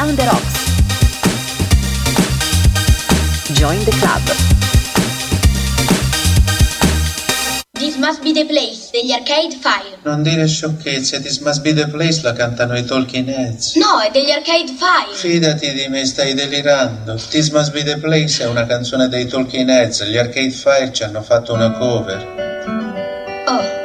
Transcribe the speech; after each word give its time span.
Brown 0.00 0.16
the 0.16 0.22
Rocks. 0.22 0.54
Join 3.52 3.84
the 3.84 3.90
club. 4.00 4.22
This 7.74 7.98
Must 7.98 8.22
Be 8.22 8.32
the 8.32 8.46
Place 8.46 8.88
degli 8.92 9.12
Arcade 9.12 9.54
Fire. 9.60 9.98
Non 10.04 10.22
dire 10.22 10.46
sciocchezze, 10.46 11.20
This 11.20 11.40
Must 11.40 11.60
Be 11.60 11.74
the 11.74 11.86
Place 11.88 12.22
la 12.22 12.32
cantano 12.32 12.78
i 12.78 12.84
Talking 12.86 13.28
Heads. 13.28 13.74
No, 13.74 14.00
è 14.00 14.10
degli 14.10 14.30
Arcade 14.30 14.72
Fire. 14.72 15.14
Fidati 15.14 15.70
di 15.74 15.86
me, 15.88 16.06
stai 16.06 16.32
delirando. 16.32 17.20
This 17.28 17.50
Must 17.50 17.70
Be 17.72 17.84
the 17.84 17.98
Place 17.98 18.42
è 18.42 18.46
una 18.46 18.64
canzone 18.64 19.06
dei 19.08 19.26
Talking 19.26 19.68
Heads. 19.68 20.04
Gli 20.04 20.16
Arcade 20.16 20.50
Fire 20.50 20.90
ci 20.94 21.02
hanno 21.02 21.20
fatto 21.20 21.52
una 21.52 21.72
cover. 21.72 22.38
Oh. 23.48 23.78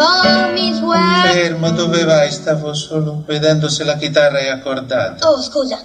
Home 0.00 0.57
is 0.78 0.84
where... 0.84 1.32
Fermo, 1.32 1.70
dove 1.70 2.04
vai? 2.04 2.30
Stavo 2.30 2.72
solo 2.74 3.22
vedendo 3.26 3.68
se 3.68 3.84
la 3.84 3.96
chitarra 3.96 4.38
è 4.38 4.48
accordata. 4.48 5.28
Oh, 5.28 5.40
scusa. 5.42 5.78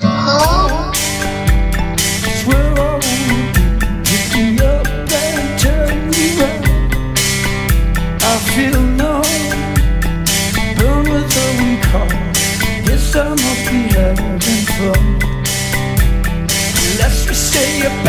Home. 0.00 0.90
It's 2.24 2.44
where 2.46 2.58
I 2.58 2.78
wanna 2.78 2.98
be. 3.28 3.50
Pick 4.04 4.34
me 4.34 4.58
up 4.60 4.86
and 4.86 5.58
turn 5.58 6.08
me 6.10 6.24
round. 6.40 6.66
I 8.22 8.36
feel 8.54 8.80
numb, 8.80 9.22
burn 10.76 11.04
with 11.10 11.36
a 11.36 11.46
weak 11.58 11.84
heart. 11.86 12.12
Guess 12.84 13.14
I 13.16 13.28
must 13.28 13.70
be 13.70 13.80
having 13.94 14.38
fun. 14.76 15.18
The 16.74 16.96
less 16.98 17.26
we 17.28 17.34
say 17.34 17.80
about 17.86 18.01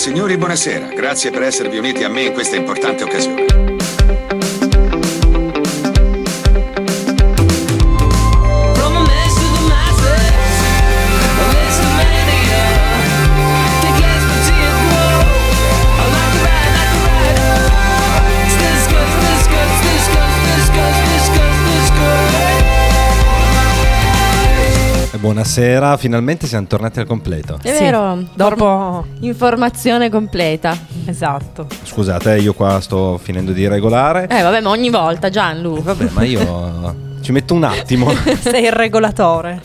signori, 0.00 0.38
buonasera. 0.38 0.86
Grazie 0.94 1.30
per 1.30 1.42
esservi 1.42 1.76
uniti 1.76 2.04
a 2.04 2.08
me 2.08 2.22
in 2.22 2.32
questa 2.32 2.56
importante 2.56 3.04
occasione. 3.04 3.79
Buonasera, 25.34 25.96
finalmente 25.96 26.48
siamo 26.48 26.66
tornati 26.66 26.98
al 26.98 27.06
completo. 27.06 27.56
È 27.62 27.72
Sì, 27.72 27.84
vero, 27.84 28.18
dopo- 28.34 29.06
informazione 29.20 30.10
completa. 30.10 30.76
Esatto. 31.06 31.68
Scusate, 31.84 32.36
io 32.38 32.52
qua 32.52 32.80
sto 32.80 33.16
finendo 33.16 33.52
di 33.52 33.68
regolare. 33.68 34.26
Eh 34.28 34.42
vabbè, 34.42 34.60
ma 34.60 34.70
ogni 34.70 34.90
volta 34.90 35.28
Gianlu. 35.30 35.76
Eh, 35.76 35.82
Vabbè, 35.82 36.08
ma 36.10 36.24
io 36.24 36.94
ci 37.22 37.30
metto 37.30 37.54
un 37.54 37.62
attimo. 37.62 38.12
Sei 38.40 38.64
il 38.64 38.72
regolatore. 38.72 39.60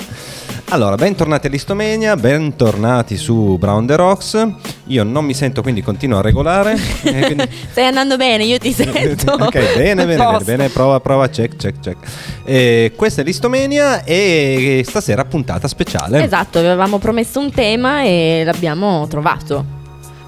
Allora, 0.69 0.95
bentornati 0.95 1.45
all'Istomenia, 1.45 2.15
bentornati 2.15 3.17
su 3.17 3.56
Brown 3.59 3.85
the 3.85 3.95
Rocks. 3.95 4.47
Io 4.88 5.03
non 5.03 5.23
mi 5.23 5.35
sento, 5.35 5.62
quindi 5.62 5.81
continuo 5.83 6.17
a 6.17 6.21
regolare. 6.21 6.75
e 7.03 7.19
quindi- 7.25 7.47
Stai 7.69 7.85
andando 7.85 8.17
bene, 8.17 8.45
io 8.45 8.57
ti 8.57 8.71
sento. 8.73 9.31
ok, 9.33 9.75
bene, 9.77 10.06
bene, 10.06 10.15
bene, 10.25 10.44
bene, 10.44 10.69
prova, 10.69 11.00
prova, 11.00 11.29
check, 11.29 11.56
check, 11.56 11.79
check. 11.79 11.97
E 12.44 12.94
questa 12.95 13.21
è 13.21 13.23
l'Istomenia 13.23 14.03
e 14.03 14.83
stasera 14.85 15.23
puntata 15.25 15.67
speciale. 15.67 16.23
Esatto, 16.23 16.57
avevamo 16.57 16.97
promesso 16.97 17.39
un 17.39 17.51
tema 17.51 18.01
e 18.01 18.41
l'abbiamo 18.44 19.06
trovato. 19.07 19.63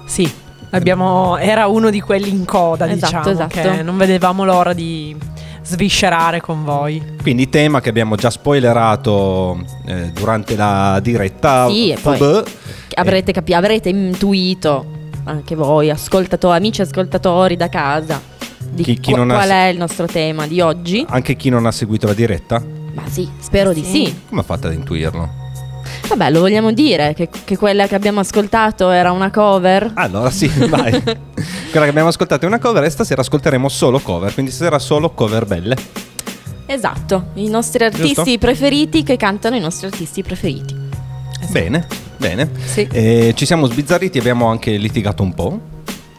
Sì, 0.06 0.30
Abbiamo, 0.70 1.38
era 1.38 1.66
uno 1.66 1.88
di 1.88 1.98
quelli 2.00 2.28
in 2.28 2.44
coda, 2.44 2.86
Esatto, 2.90 3.30
diciamo, 3.30 3.30
esatto. 3.30 3.76
che 3.76 3.82
non 3.82 3.96
vedevamo 3.96 4.44
l'ora 4.44 4.74
di 4.74 5.16
sviscerare 5.68 6.40
con 6.40 6.64
voi. 6.64 7.02
Quindi 7.22 7.48
tema 7.48 7.80
che 7.80 7.88
abbiamo 7.90 8.16
già 8.16 8.30
spoilerato 8.30 9.58
eh, 9.86 10.10
durante 10.12 10.56
la 10.56 10.98
diretta. 11.02 11.68
Sì, 11.68 11.90
e 11.90 11.98
poi-. 12.00 12.42
Avrete, 12.94 13.32
capi- 13.32 13.54
avrete 13.54 13.90
intuito 13.90 14.96
anche 15.24 15.54
voi, 15.54 15.90
ascoltatori, 15.90 16.56
amici 16.56 16.80
ascoltatori 16.80 17.54
da 17.56 17.68
casa, 17.68 18.20
di 18.70 18.82
Chi- 18.82 18.98
chi 18.98 19.10
qua- 19.12 19.20
non 19.20 19.30
ha- 19.30 19.34
qual 19.34 19.48
è 19.50 19.66
il 19.66 19.76
nostro 19.78 20.06
tema 20.06 20.46
di 20.46 20.60
oggi. 20.60 21.04
Anche 21.08 21.36
chi 21.36 21.50
non 21.50 21.66
ha 21.66 21.70
seguito 21.72 22.06
la 22.06 22.14
diretta? 22.14 22.62
Ma 22.94 23.02
sì, 23.08 23.28
spero 23.38 23.72
di 23.72 23.84
Sì. 23.84 24.06
sì. 24.06 24.20
Come 24.28 24.40
ha 24.40 24.44
fatto 24.44 24.66
ad 24.68 24.72
intuirlo? 24.72 25.46
Vabbè, 26.08 26.30
lo 26.30 26.40
vogliamo 26.40 26.72
dire 26.72 27.12
che, 27.12 27.28
che 27.44 27.56
quella 27.58 27.86
che 27.86 27.94
abbiamo 27.94 28.20
ascoltato 28.20 28.88
era 28.90 29.12
una 29.12 29.30
cover? 29.30 29.92
Allora 29.94 30.30
sì, 30.30 30.46
vai. 30.68 30.90
Quella 31.70 31.84
che 31.84 31.90
abbiamo 31.90 32.08
ascoltato 32.08 32.46
è 32.46 32.48
una 32.48 32.58
cover 32.58 32.82
e 32.82 32.88
stasera 32.88 33.20
ascolteremo 33.20 33.68
solo 33.68 33.98
cover, 33.98 34.32
quindi 34.32 34.50
stasera 34.50 34.78
solo 34.78 35.10
cover 35.10 35.44
belle. 35.44 35.76
Esatto, 36.64 37.28
i 37.34 37.48
nostri 37.48 37.84
artisti 37.84 38.14
Giusto? 38.14 38.38
preferiti 38.38 39.02
che 39.02 39.16
cantano 39.16 39.56
i 39.56 39.60
nostri 39.60 39.86
artisti 39.86 40.22
preferiti. 40.22 40.74
Bene, 41.50 41.86
bene. 42.16 42.50
Sì. 42.64 42.88
Eh, 42.90 43.32
ci 43.36 43.44
siamo 43.44 43.66
sbizzarriti, 43.66 44.18
abbiamo 44.18 44.46
anche 44.46 44.76
litigato 44.76 45.22
un 45.22 45.34
po'. 45.34 45.60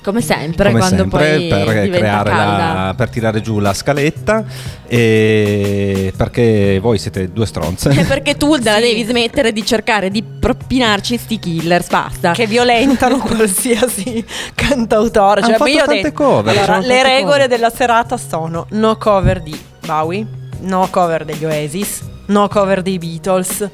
Come 0.01 0.22
sempre, 0.22 0.68
come 0.69 0.80
quando 0.80 0.98
sempre, 1.01 1.19
poi 1.19 1.48
per 1.48 1.63
diventa 1.84 1.98
creare 1.98 2.30
calda. 2.30 2.74
la, 2.86 2.94
per 2.96 3.10
tirare 3.10 3.42
giù 3.42 3.60
la 3.60 3.74
scaletta 3.74 4.46
e 4.88 6.13
perché 6.16 6.80
voi 6.81 6.98
siete 6.98 7.31
due 7.31 7.46
stronze. 7.46 7.90
È 7.90 8.06
perché 8.07 8.36
tu 8.36 8.56
la 8.56 8.75
Sì. 8.75 8.81
devi 8.81 9.04
smettere 9.04 9.51
di 9.51 9.66
cercare 9.66 10.10
di 10.10 10.24
propinarci 10.24 11.18
sti 11.18 11.40
killers, 11.40 11.88
basta. 11.90 12.31
Che 12.31 12.48
violentano 12.48 13.18
qualsiasi 13.24 14.24
cantautore. 14.56 15.42
Cioè, 15.42 15.51
fatto 15.57 15.69
io 15.69 15.78
tante 15.86 16.01
detto- 16.01 16.13
cover, 16.24 16.57
Allora, 16.57 16.78
le 16.80 16.88
tante 16.88 17.04
regole 17.04 17.31
cover. 17.44 17.48
della 17.48 17.69
serata 17.69 18.18
sono 18.18 18.66
no 18.72 18.96
cover 18.98 19.42
di 19.42 19.60
Bowie, 19.86 20.25
no 20.62 20.88
cover 20.90 21.25
degli 21.25 21.44
Oasis, 21.46 22.01
no 22.28 22.48
cover 22.48 22.81
dei 22.81 22.98
Beatles. 22.98 23.69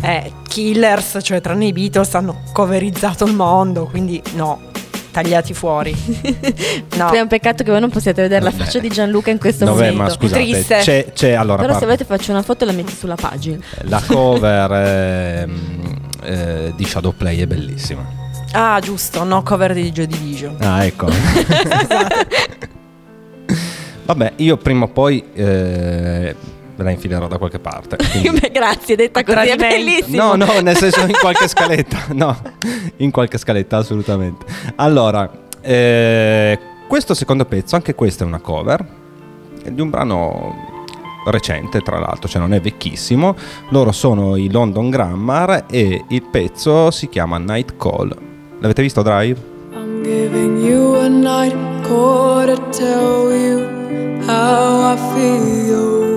Eh, 0.00 0.32
killers, 0.46 1.18
cioè 1.22 1.40
tranne 1.40 1.66
i 1.66 1.72
Beatles, 1.72 2.14
hanno 2.14 2.42
coverizzato 2.52 3.24
il 3.24 3.34
mondo, 3.34 3.86
quindi 3.86 4.22
no, 4.34 4.60
tagliati 5.20 5.54
fuori. 5.54 5.96
No. 6.98 7.10
È 7.12 7.20
un 7.20 7.28
peccato 7.28 7.62
che 7.62 7.70
voi 7.70 7.78
non 7.80 7.90
possiate 7.90 8.22
vedere 8.22 8.42
la 8.42 8.50
faccia 8.50 8.80
di 8.80 8.88
Gianluca 8.88 9.30
in 9.30 9.38
questo 9.38 9.64
Vabbè, 9.66 9.76
momento. 9.76 10.02
ma 10.02 10.08
scusate, 10.10 10.42
Triste. 10.42 10.78
c'è, 10.78 11.12
c'è 11.12 11.32
allora 11.32 11.58
Però 11.62 11.74
se 11.78 11.84
guarda, 11.84 11.84
volete 11.86 12.04
faccio 12.04 12.32
una 12.32 12.42
foto 12.42 12.64
e 12.64 12.66
la 12.66 12.72
metti 12.72 12.92
sulla 12.92 13.14
pagina. 13.14 13.58
la 13.82 14.02
cover 14.04 14.72
ehm, 15.46 15.96
eh, 16.24 16.72
di 16.74 16.84
Shadowplay 16.84 17.38
è 17.38 17.46
bellissima. 17.46 18.04
Ah, 18.52 18.80
giusto, 18.80 19.22
no 19.22 19.42
cover 19.44 19.74
di 19.74 19.92
Joy 19.92 20.06
Division. 20.06 20.56
Ah, 20.60 20.84
ecco. 20.84 21.06
Vabbè, 24.06 24.32
io 24.36 24.56
prima 24.56 24.84
o 24.86 24.88
poi 24.88 25.22
eh, 25.34 26.34
ve 26.78 26.84
la 26.84 26.90
infilerò 26.90 27.26
da 27.26 27.36
qualche 27.38 27.58
parte. 27.58 27.96
quindi- 27.96 28.30
Beh, 28.40 28.50
grazie, 28.52 28.94
detta 28.96 29.24
così 29.24 29.48
è 29.48 29.56
bellissimo. 29.56 30.36
No, 30.36 30.44
no, 30.46 30.60
nel 30.60 30.76
senso 30.76 31.00
in 31.00 31.12
qualche 31.20 31.46
scaletta. 31.50 31.98
No, 32.12 32.34
in 32.98 33.10
qualche 33.10 33.36
scaletta, 33.36 33.78
assolutamente. 33.78 34.46
Allora, 34.76 35.28
eh, 35.60 36.56
questo 36.86 37.14
secondo 37.14 37.44
pezzo, 37.44 37.74
anche 37.74 37.94
questa 37.94 38.22
è 38.24 38.26
una 38.26 38.38
cover 38.38 38.86
è 39.62 39.70
di 39.72 39.80
un 39.80 39.90
brano 39.90 40.76
recente, 41.26 41.80
tra 41.80 41.98
l'altro, 41.98 42.28
cioè 42.28 42.40
non 42.40 42.54
è 42.54 42.60
vecchissimo. 42.60 43.34
Loro 43.70 43.90
sono 43.92 44.36
i 44.36 44.48
London 44.50 44.88
Grammar 44.88 45.64
e 45.68 46.04
il 46.08 46.22
pezzo 46.30 46.90
si 46.92 47.08
chiama 47.08 47.38
Night 47.38 47.76
Call. 47.76 48.16
L'avete 48.60 48.82
visto 48.82 49.02
Drive? 49.02 49.36
I'm 49.72 50.02
giving 50.04 50.58
you 50.64 50.94
a 50.94 51.08
night 51.08 51.54
call 51.86 52.46
to 52.46 52.68
tell 52.70 53.30
you 53.32 53.66
how 54.26 54.94
I 54.94 54.96
feel. 55.14 56.07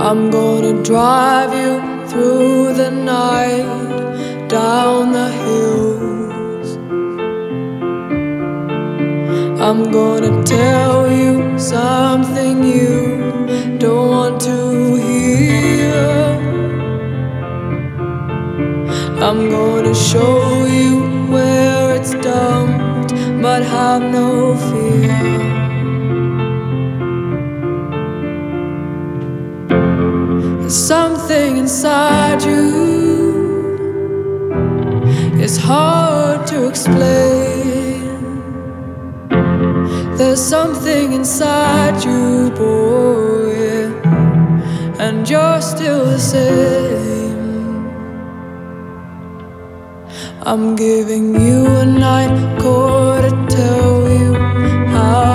I'm 0.00 0.30
gonna 0.30 0.80
drive 0.84 1.52
you 1.52 2.06
through 2.06 2.72
the 2.74 2.88
night 2.88 4.48
down 4.48 5.10
the 5.10 5.28
hills. 5.28 6.76
I'm 9.60 9.90
gonna 9.90 10.44
tell 10.44 11.10
you 11.10 11.58
something 11.58 12.62
you 12.62 13.76
don't 13.78 14.08
want 14.08 14.40
to 14.42 14.94
hear. 14.94 16.38
I'm 19.20 19.50
gonna 19.50 19.96
show 19.96 20.64
you 20.66 21.26
where 21.26 21.96
it's 21.96 22.12
dumped, 22.12 23.12
but 23.42 23.64
have 23.64 24.02
no 24.02 24.54
fear. 24.54 25.37
Inside 31.68 32.42
you, 32.44 33.76
it's 35.44 35.58
hard 35.58 36.46
to 36.46 36.66
explain. 36.66 38.08
There's 40.16 40.40
something 40.40 41.12
inside 41.12 42.02
you, 42.02 42.50
boy, 42.56 43.92
and 44.98 45.28
you're 45.28 45.60
still 45.60 46.06
the 46.06 46.18
same. 46.18 47.36
I'm 50.50 50.74
giving 50.74 51.38
you 51.38 51.66
a 51.66 51.84
night 51.84 52.58
call 52.62 53.20
to 53.20 53.30
tell 53.56 54.08
you 54.08 54.32
how 54.96 55.27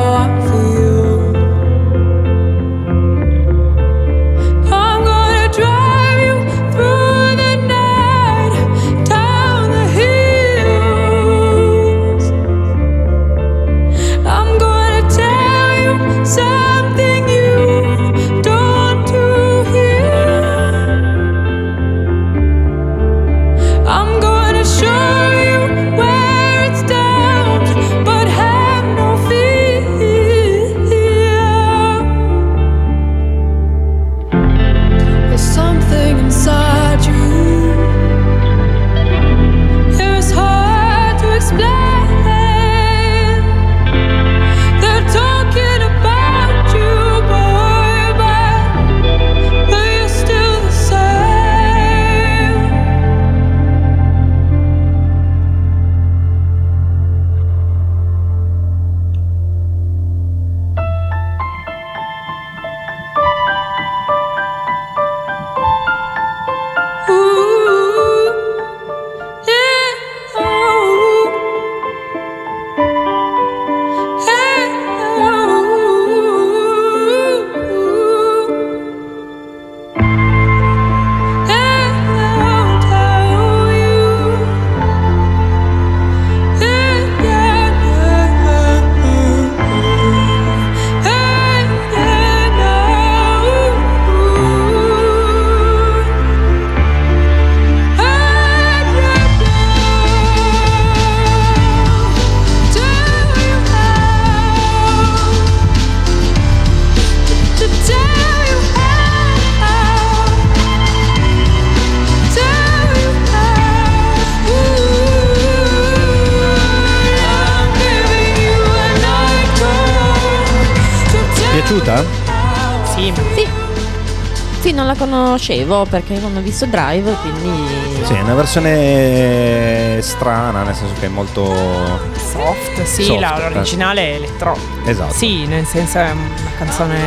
conoscevo 125.33 125.85
perché 125.89 126.19
non 126.19 126.35
ho 126.37 126.41
visto 126.41 126.65
Drive, 126.67 127.15
quindi... 127.21 127.65
Sì, 128.03 128.13
è 128.13 128.21
una 128.21 128.35
versione 128.35 129.99
strana, 130.01 130.61
nel 130.61 130.75
senso 130.75 130.93
che 130.99 131.07
è 131.07 131.09
molto... 131.09 131.99
soft, 132.31 132.83
sì, 132.83 133.03
Soft, 133.03 133.19
la- 133.19 133.37
eh. 133.37 133.49
l'originale 133.49 134.01
è 134.11 134.15
elettro. 134.15 134.55
Esatto. 134.85 135.13
Sì, 135.13 135.45
nel 135.47 135.65
senso 135.65 135.97
è 135.97 136.11
una 136.11 136.51
canzone 136.57 136.97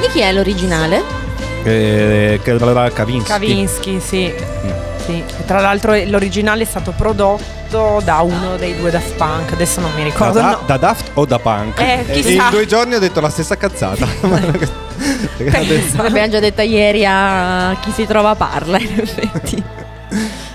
Di 0.00 0.08
chi 0.12 0.20
è 0.20 0.32
l'originale? 0.32 1.02
Eh, 1.62 2.40
Kavinsky. 2.42 3.28
Kavinsky, 3.28 4.00
sì. 4.00 4.32
Mm. 4.64 4.70
sì. 5.04 5.22
E 5.26 5.44
Tra 5.44 5.60
l'altro 5.60 5.94
l'originale 6.06 6.62
è 6.62 6.66
stato 6.66 6.92
prodotto 6.96 8.00
da 8.02 8.20
uno 8.20 8.56
dei 8.56 8.76
due 8.78 8.90
Daft 8.90 9.14
Punk, 9.16 9.52
adesso 9.52 9.80
non 9.80 9.90
mi 9.94 10.02
Da, 10.02 10.04
ricordo. 10.08 10.38
da, 10.40 10.50
no. 10.52 10.60
da 10.64 10.76
Daft 10.78 11.10
o 11.14 11.24
da 11.26 11.38
Punk? 11.38 11.80
Eh, 11.80 12.04
E 12.06 12.12
chissà. 12.22 12.44
in 12.44 12.50
due 12.50 12.66
giorni 12.66 12.94
ho 12.94 12.98
detto 12.98 13.20
la 13.20 13.28
stessa 13.30 13.56
cazzata. 13.56 14.06
L'abbiamo 15.96 16.28
già 16.28 16.40
detta 16.40 16.62
ieri 16.62 17.04
a 17.06 17.76
chi 17.80 17.90
si 17.90 18.06
trova 18.06 18.34
parla, 18.34 18.78
in 18.78 18.98
effetti. 19.00 19.62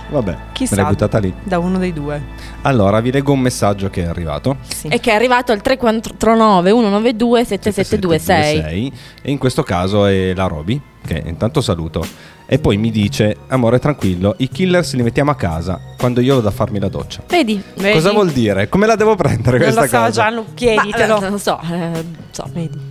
Vabbè, 0.09 0.35
Chissà. 0.51 0.75
me 0.75 0.81
l'hai 0.81 0.91
buttata 0.91 1.19
lì. 1.19 1.33
Da 1.43 1.57
uno 1.59 1.77
dei 1.77 1.93
due. 1.93 2.21
Allora, 2.63 3.00
vi 3.00 3.11
leggo 3.11 3.31
un 3.31 3.39
messaggio 3.39 3.89
che 3.89 4.03
è 4.03 4.07
arrivato. 4.07 4.57
Sì. 4.67 4.88
E 4.88 5.00
che 5.00 5.11
è 5.11 5.13
arrivato 5.15 5.51
al 5.53 5.61
349 5.61 6.69
192 6.71 7.45
7726. 7.45 8.55
7726, 8.55 8.91
E 9.21 9.31
in 9.31 9.38
questo 9.38 9.63
caso 9.63 10.05
è 10.05 10.33
la 10.33 10.47
Roby, 10.47 10.81
che 11.05 11.21
intanto 11.25 11.61
saluto. 11.61 12.05
E 12.45 12.59
poi 12.59 12.75
mi 12.75 12.91
dice, 12.91 13.38
amore 13.47 13.79
tranquillo, 13.79 14.33
i 14.39 14.50
killers 14.50 14.95
li 14.95 15.03
mettiamo 15.03 15.31
a 15.31 15.35
casa 15.35 15.79
quando 15.97 16.19
io 16.19 16.35
ho 16.35 16.41
da 16.41 16.51
farmi 16.51 16.79
la 16.79 16.89
doccia. 16.89 17.21
Vedi? 17.29 17.61
Vedi? 17.77 17.93
Cosa 17.93 18.11
vuol 18.11 18.31
dire? 18.31 18.67
Come 18.67 18.88
la 18.88 18.95
devo 18.97 19.15
prendere 19.15 19.57
Non 19.59 19.67
questa 19.73 19.81
lo 19.81 19.88
so, 19.88 19.97
cosa? 19.97 20.11
Gianlu, 20.11 20.41
Ma, 20.41 20.53
chieditelo. 20.53 21.21
eh, 21.23 21.29
non 21.29 21.39
so, 21.39 21.57
eh, 21.71 22.03
so. 22.31 22.45
Vedi. 22.51 22.89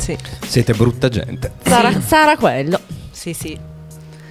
Sì, 0.00 0.16
Siete 0.46 0.72
brutta 0.74 1.08
gente. 1.08 1.52
Sarà, 1.64 2.00
sarà 2.00 2.36
quello. 2.36 2.78
sì, 3.10 3.32
sì. 3.32 3.58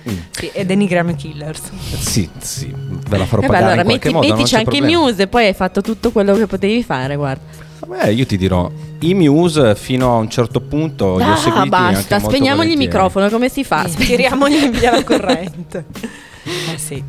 Mm. 0.10 0.18
Sì, 0.32 0.50
e 0.54 0.66
denigriamo 0.66 1.12
i 1.12 1.16
killers. 1.16 1.62
Sì, 2.00 2.28
sì, 2.40 2.74
ve 2.74 3.18
la 3.18 3.26
farò 3.26 3.42
E 3.42 3.46
beh, 3.48 3.52
pagare 3.52 3.72
allora 3.74 3.82
in 3.82 3.86
qualche 3.88 4.08
metti, 4.08 4.14
modo. 4.16 4.28
non 4.28 4.38
mettici 4.38 4.56
anche 4.56 4.78
i. 4.78 4.82
Muse 4.82 5.22
e 5.24 5.28
poi 5.28 5.46
hai 5.48 5.54
fatto 5.54 5.82
tutto 5.82 6.12
quello 6.12 6.36
che 6.36 6.48
potevi 6.48 6.82
fare, 6.84 7.16
guarda. 7.16 7.44
Beh, 7.86 8.12
io 8.14 8.26
ti 8.26 8.38
dirò, 8.38 8.70
i 9.00 9.14
Muse 9.14 9.76
fino 9.76 10.14
a 10.14 10.18
un 10.18 10.30
certo 10.30 10.62
punto 10.62 11.18
li 11.18 11.24
ho 11.24 11.32
Ah, 11.34 11.36
seguiti 11.36 11.58
anche 11.60 11.70
basta, 11.70 12.16
molto 12.20 12.30
spegniamogli 12.36 12.72
il 12.72 12.78
microfono, 12.78 13.30
come 13.30 13.50
si 13.50 13.64
fa? 13.64 13.88
Sì, 13.88 13.98
Tiriamogli 13.98 14.70
via 14.70 14.92
la 14.92 15.04
corrente. 15.04 15.86
eh 16.74 16.78
sì. 16.78 17.04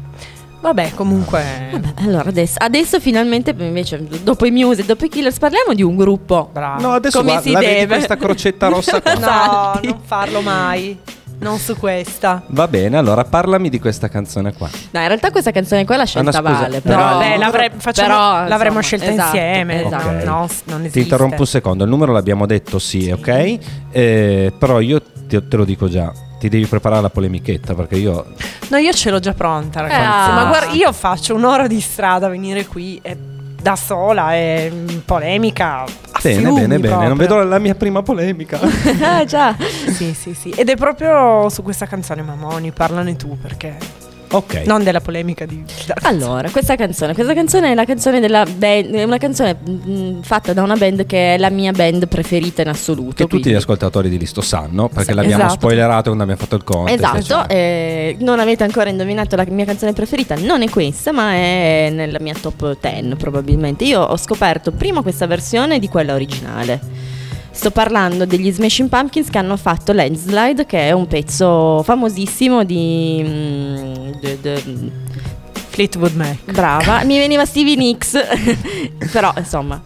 Vabbè, 0.61 0.93
comunque. 0.95 1.43
Vabbè, 1.73 1.88
allora 2.02 2.29
adesso, 2.29 2.57
adesso 2.59 3.00
finalmente 3.00 3.55
invece 3.59 4.07
dopo 4.23 4.45
i 4.47 4.50
Muse 4.50 4.83
e 4.83 4.85
dopo 4.85 5.05
i 5.07 5.09
Killers 5.09 5.38
parliamo 5.38 5.73
di 5.75 5.83
un 5.83 5.97
gruppo. 5.97 6.50
Bravo. 6.52 6.83
No, 6.83 6.93
adesso 6.93 7.19
Come 7.19 7.33
guarda, 7.33 7.49
si 7.49 7.52
la 7.55 7.61
vedi 7.61 7.73
deve. 7.81 7.95
questa 7.95 8.17
crocetta 8.17 8.69
rossa 8.69 9.00
qua? 9.00 9.12
No, 9.21 9.21
Salti. 9.21 9.87
non 9.88 10.00
farlo 10.05 10.40
mai. 10.43 10.99
Non 11.38 11.57
su 11.57 11.75
questa. 11.79 12.43
Va 12.49 12.69
bene, 12.69 12.99
allora 12.99 13.25
parlami 13.25 13.71
di 13.71 13.79
questa 13.81 14.09
canzone 14.09 14.52
qua. 14.52 14.69
No, 14.90 15.00
in 15.00 15.07
realtà 15.07 15.31
questa 15.31 15.50
canzone 15.52 15.87
qua 15.87 15.97
l'ha 15.97 16.05
scelta 16.05 16.37
Anna, 16.38 16.49
scusa, 16.50 16.61
Vale. 16.61 16.81
però- 16.83 16.97
Però, 16.97 17.19
Beh, 17.19 17.37
l'avre- 17.38 17.73
facciamo- 17.79 18.09
però, 18.09 18.47
l'avremmo 18.47 18.81
insomma, 18.81 18.83
scelta 18.83 19.07
esatto, 19.07 19.37
insieme. 19.37 19.85
esatto. 19.87 20.09
Ok. 20.09 20.12
No, 20.25 20.33
no, 20.33 20.37
non 20.37 20.49
Ti 20.49 20.75
esiste. 20.75 20.99
interrompo 21.00 21.40
un 21.40 21.47
secondo, 21.47 21.85
il 21.85 21.88
numero 21.90 22.12
l'abbiamo 22.12 22.45
detto 22.45 22.79
sì, 22.79 23.11
ok? 23.11 23.59
Eh, 23.90 24.52
però 24.59 24.81
io 24.81 25.00
ti- 25.26 25.49
te 25.49 25.57
lo 25.57 25.64
dico 25.64 25.88
già, 25.88 26.12
ti 26.40 26.49
devi 26.49 26.66
preparare 26.66 27.02
la 27.02 27.11
polemichetta 27.11 27.75
perché 27.75 27.97
io... 27.97 28.32
No, 28.70 28.78
io 28.78 28.92
ce 28.92 29.11
l'ho 29.11 29.18
già 29.20 29.35
pronta, 29.35 29.82
ragazzi. 29.82 30.30
Ah. 30.30 30.32
Ma 30.32 30.44
guarda, 30.47 30.73
io 30.73 30.90
faccio 30.92 31.35
un'ora 31.35 31.66
di 31.66 31.80
strada 31.80 32.26
a 32.26 32.28
venire 32.30 32.64
qui 32.66 32.99
e 33.02 33.14
da 33.61 33.76
sola 33.76 34.35
e 34.35 34.70
mm, 34.73 34.88
polemica. 35.04 35.82
a 35.82 35.87
Bene, 36.23 36.38
fiumi 36.38 36.61
bene, 36.61 36.78
bene, 36.78 36.94
non 36.94 37.16
proprio. 37.16 37.37
vedo 37.37 37.49
la 37.49 37.59
mia 37.59 37.75
prima 37.75 38.02
polemica. 38.02 38.59
Ah, 39.02 39.25
già. 39.28 39.54
Sì, 39.90 40.14
sì, 40.14 40.32
sì. 40.32 40.49
Ed 40.50 40.70
è 40.70 40.76
proprio 40.76 41.49
su 41.50 41.62
questa 41.62 41.85
canzone, 41.85 42.23
Mamoni, 42.23 42.70
parlane 42.73 43.16
tu 43.16 43.37
perché. 43.38 43.76
Ok. 44.32 44.62
Non 44.66 44.82
della 44.82 45.00
polemica 45.00 45.44
di. 45.46 45.62
Allora, 46.02 46.50
questa 46.50 46.76
canzone, 46.76 47.14
questa 47.14 47.34
canzone 47.34 47.72
è 47.72 47.75
la 47.75 47.84
canzone 47.84 48.20
della 48.20 48.44
band, 48.44 48.94
è 48.94 49.02
una 49.04 49.18
canzone 49.18 49.56
mm, 49.68 50.20
fatta 50.22 50.52
da 50.52 50.62
una 50.62 50.76
band 50.76 51.06
che 51.06 51.34
è 51.34 51.38
la 51.38 51.50
mia 51.50 51.72
band 51.72 52.08
preferita 52.08 52.62
in 52.62 52.68
assoluto. 52.68 53.10
Che 53.14 53.22
tutti 53.22 53.28
quindi- 53.28 53.50
gli 53.50 53.54
ascoltatori 53.54 54.08
di 54.08 54.18
Listo 54.18 54.40
sanno, 54.40 54.88
perché 54.88 55.10
Sì, 55.10 55.14
l'abbiamo 55.14 55.44
esatto. 55.44 55.58
spoilerato 55.60 56.02
quando 56.14 56.22
abbiamo 56.22 56.40
fatto 56.40 56.56
il 56.56 56.64
contest. 56.64 56.99
Esatto, 56.99 57.16
eccetera. 57.18 57.46
eh, 57.49 58.16
non 58.20 58.40
avete 58.40 58.62
ancora 58.64 58.88
indovinato 58.90 59.37
la 59.37 59.44
mia 59.49 59.64
canzone 59.64 59.92
preferita, 59.92 60.34
non 60.37 60.62
è 60.62 60.68
questa, 60.68 61.12
ma 61.12 61.32
è 61.32 61.90
nella 61.92 62.18
mia 62.20 62.34
top 62.40 62.76
10 62.80 63.16
probabilmente. 63.16 63.84
Io 63.84 64.00
ho 64.00 64.16
scoperto 64.16 64.70
prima 64.72 65.02
questa 65.02 65.26
versione 65.26 65.78
di 65.78 65.88
quella 65.88 66.14
originale. 66.14 66.80
Sto 67.52 67.71
parlando 67.73 68.25
degli 68.25 68.50
Smashing 68.50 68.88
Pumpkins 68.88 69.28
che 69.28 69.38
hanno 69.38 69.57
fatto 69.57 69.92
Landslide, 69.92 70.64
che 70.66 70.88
è 70.88 70.92
un 70.92 71.07
pezzo 71.07 71.83
famosissimo 71.83 72.64
di... 72.64 73.23
mm, 73.26 74.11
de- 74.21 74.38
de- 74.40 74.62
Fleetwood 75.69 76.14
Mac. 76.14 76.50
brava, 76.52 77.04
mi 77.04 77.19
veniva 77.19 77.45
Stevie 77.45 77.76
Nicks, 77.76 78.19
però 79.12 79.33
insomma... 79.37 79.80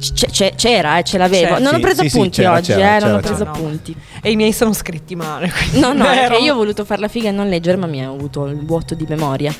c- 0.00 0.54
c'era, 0.54 0.98
eh, 0.98 1.02
ce 1.02 1.18
l'avevo. 1.18 1.54
C'è. 1.54 1.60
Non 1.60 1.72
ho 1.74 1.76
Sì, 1.76 1.82
preso 1.82 2.00
sì, 2.02 2.06
appunti 2.08 2.40
c'era, 2.42 2.52
oggi, 2.52 2.72
c'era, 2.72 2.96
eh, 2.96 3.00
non 3.00 3.00
c'era, 3.00 3.16
ho 3.16 3.20
preso 3.20 3.36
c'era. 3.36 3.50
appunti. 3.50 3.96
E 4.22 4.30
i 4.30 4.36
miei 4.36 4.52
sono 4.52 4.72
scritti 4.72 5.14
male. 5.14 5.50
quindi- 5.50 5.80
No, 5.80 5.92
no, 5.92 6.04
è 6.10 6.14
Vero? 6.14 6.36
che 6.36 6.42
io 6.42 6.52
ho 6.54 6.56
voluto 6.56 6.84
fare 6.84 7.00
la 7.00 7.08
figa 7.08 7.28
e 7.28 7.32
non 7.32 7.48
leggere, 7.48 7.76
ma 7.76 7.86
mi 7.86 8.04
ha 8.04 8.08
avuto 8.08 8.46
il 8.46 8.64
vuoto 8.64 8.94
di 8.94 9.06
memoria. 9.08 9.54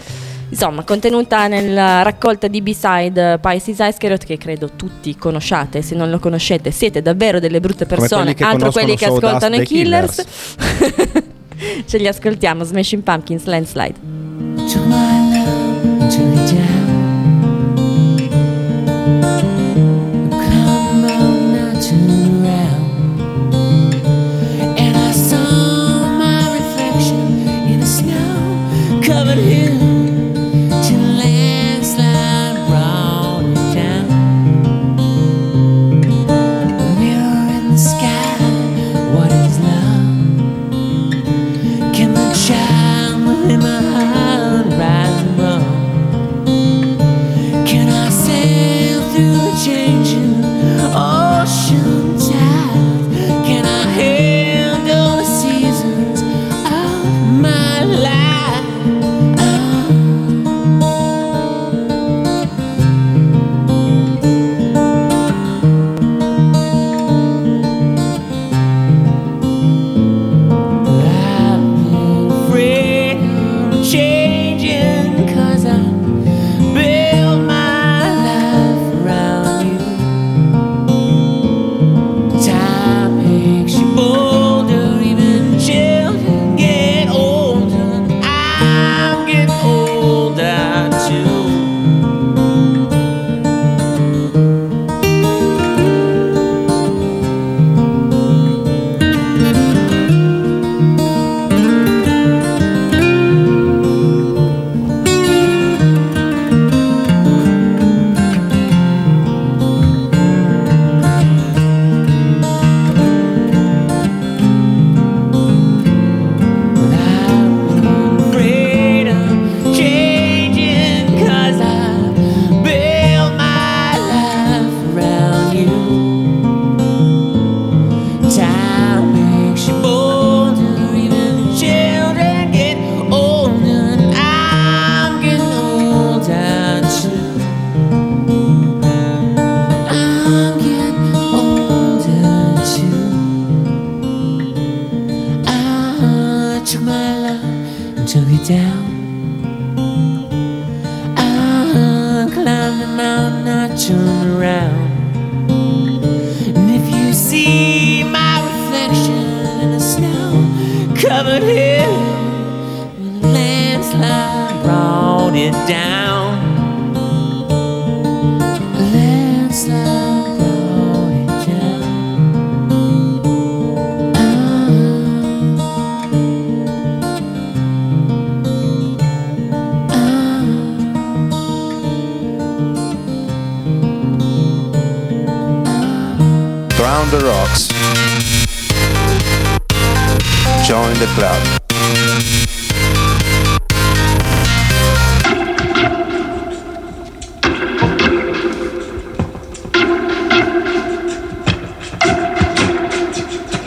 Insomma, 0.49 0.85
contenuta 0.85 1.49
nella 1.49 2.03
raccolta 2.03 2.47
di 2.47 2.63
B-side 2.63 3.39
Pisces 3.41 3.79
Iscariot, 3.79 4.25
che 4.25 4.39
credo 4.39 4.71
tutti 4.77 5.17
conosciate. 5.17 5.83
Se 5.83 5.95
non 5.95 6.11
lo 6.11 6.19
conoscete, 6.19 6.71
siete 6.71 7.03
davvero 7.03 7.41
delle 7.41 7.61
brutte 7.61 7.87
persone. 7.87 8.35
quelli 8.35 8.45
altro 8.45 8.71
quelli 8.71 8.97
che 8.97 9.07
ascoltano 9.07 9.55
i 9.55 9.59
dei 9.59 9.67
Killers. 9.67 10.25
Ce 11.87 11.99
li 11.99 12.07
ascoltiamo. 12.07 12.65
Smashing 12.65 13.03
Pumpkins 13.03 13.45
Landslide. 13.45 15.06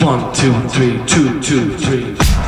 One, 0.09 0.33
two, 0.33 0.51
three, 0.69 0.97
two, 1.05 1.39
two, 1.39 1.77
three. 1.77 2.38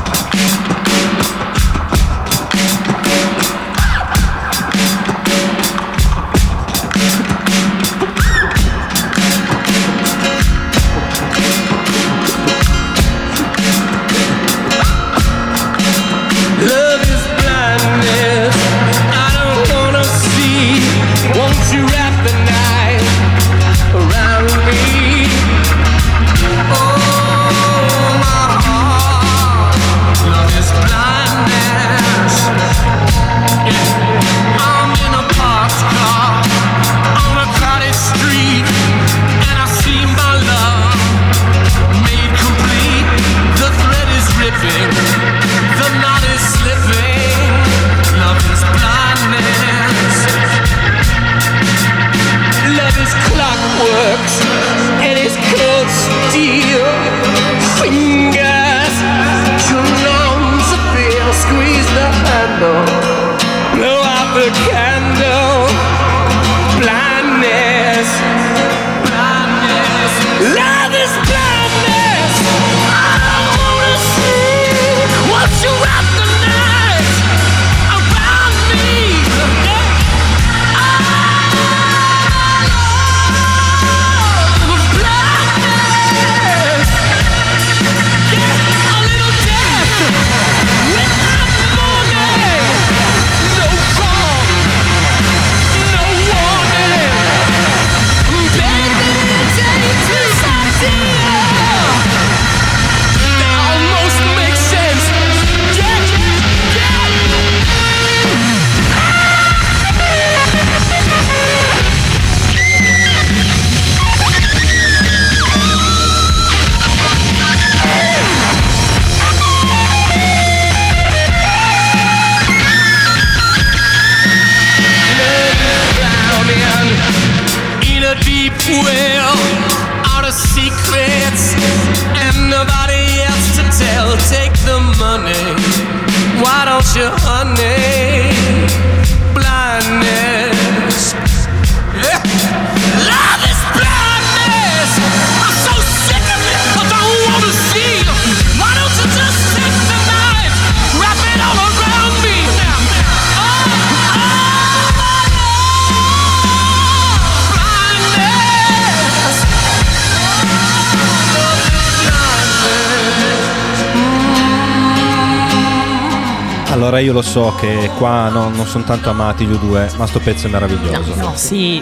Lo 167.21 167.27
so 167.27 167.55
che 167.59 167.89
qua 167.97 168.29
no- 168.29 168.49
non 168.49 168.65
sono 168.65 168.83
tanto 168.83 169.09
amati 169.11 169.45
gli 169.45 169.51
U2, 169.53 169.95
ma 169.97 170.05
sto 170.07 170.19
pezzo 170.19 170.47
è 170.47 170.49
meraviglioso. 170.49 171.13
No, 171.15 171.31
sì. 171.35 171.81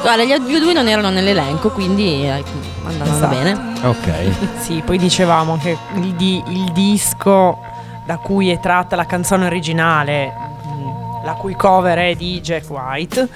Guarda, 0.00 0.24
gli 0.24 0.32
altri 0.32 0.58
due 0.60 0.72
non 0.72 0.88
erano 0.88 1.10
nell'elenco, 1.10 1.70
quindi 1.70 2.22
eh, 2.24 2.42
andavano 2.86 3.16
Esatto. 3.16 3.34
bene. 3.34 3.72
Ok. 3.82 4.58
Sì, 4.62 4.82
poi 4.84 4.98
dicevamo 4.98 5.58
che 5.58 5.76
il, 5.96 6.14
di- 6.14 6.42
il 6.46 6.70
disco 6.72 7.58
da 8.06 8.16
cui 8.18 8.50
è 8.50 8.60
tratta 8.60 8.94
la 8.96 9.04
canzone 9.06 9.46
originale, 9.46 10.26
mh, 10.64 11.24
la 11.24 11.32
cui 11.32 11.54
cover 11.56 11.98
è 11.98 12.14
di 12.14 12.40
Jack 12.40 12.68
White, 12.70 13.28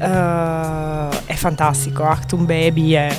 eh, 0.00 1.08
è 1.26 1.34
fantastico. 1.34 2.04
Actum 2.04 2.46
Baby 2.46 2.92
è 2.92 3.14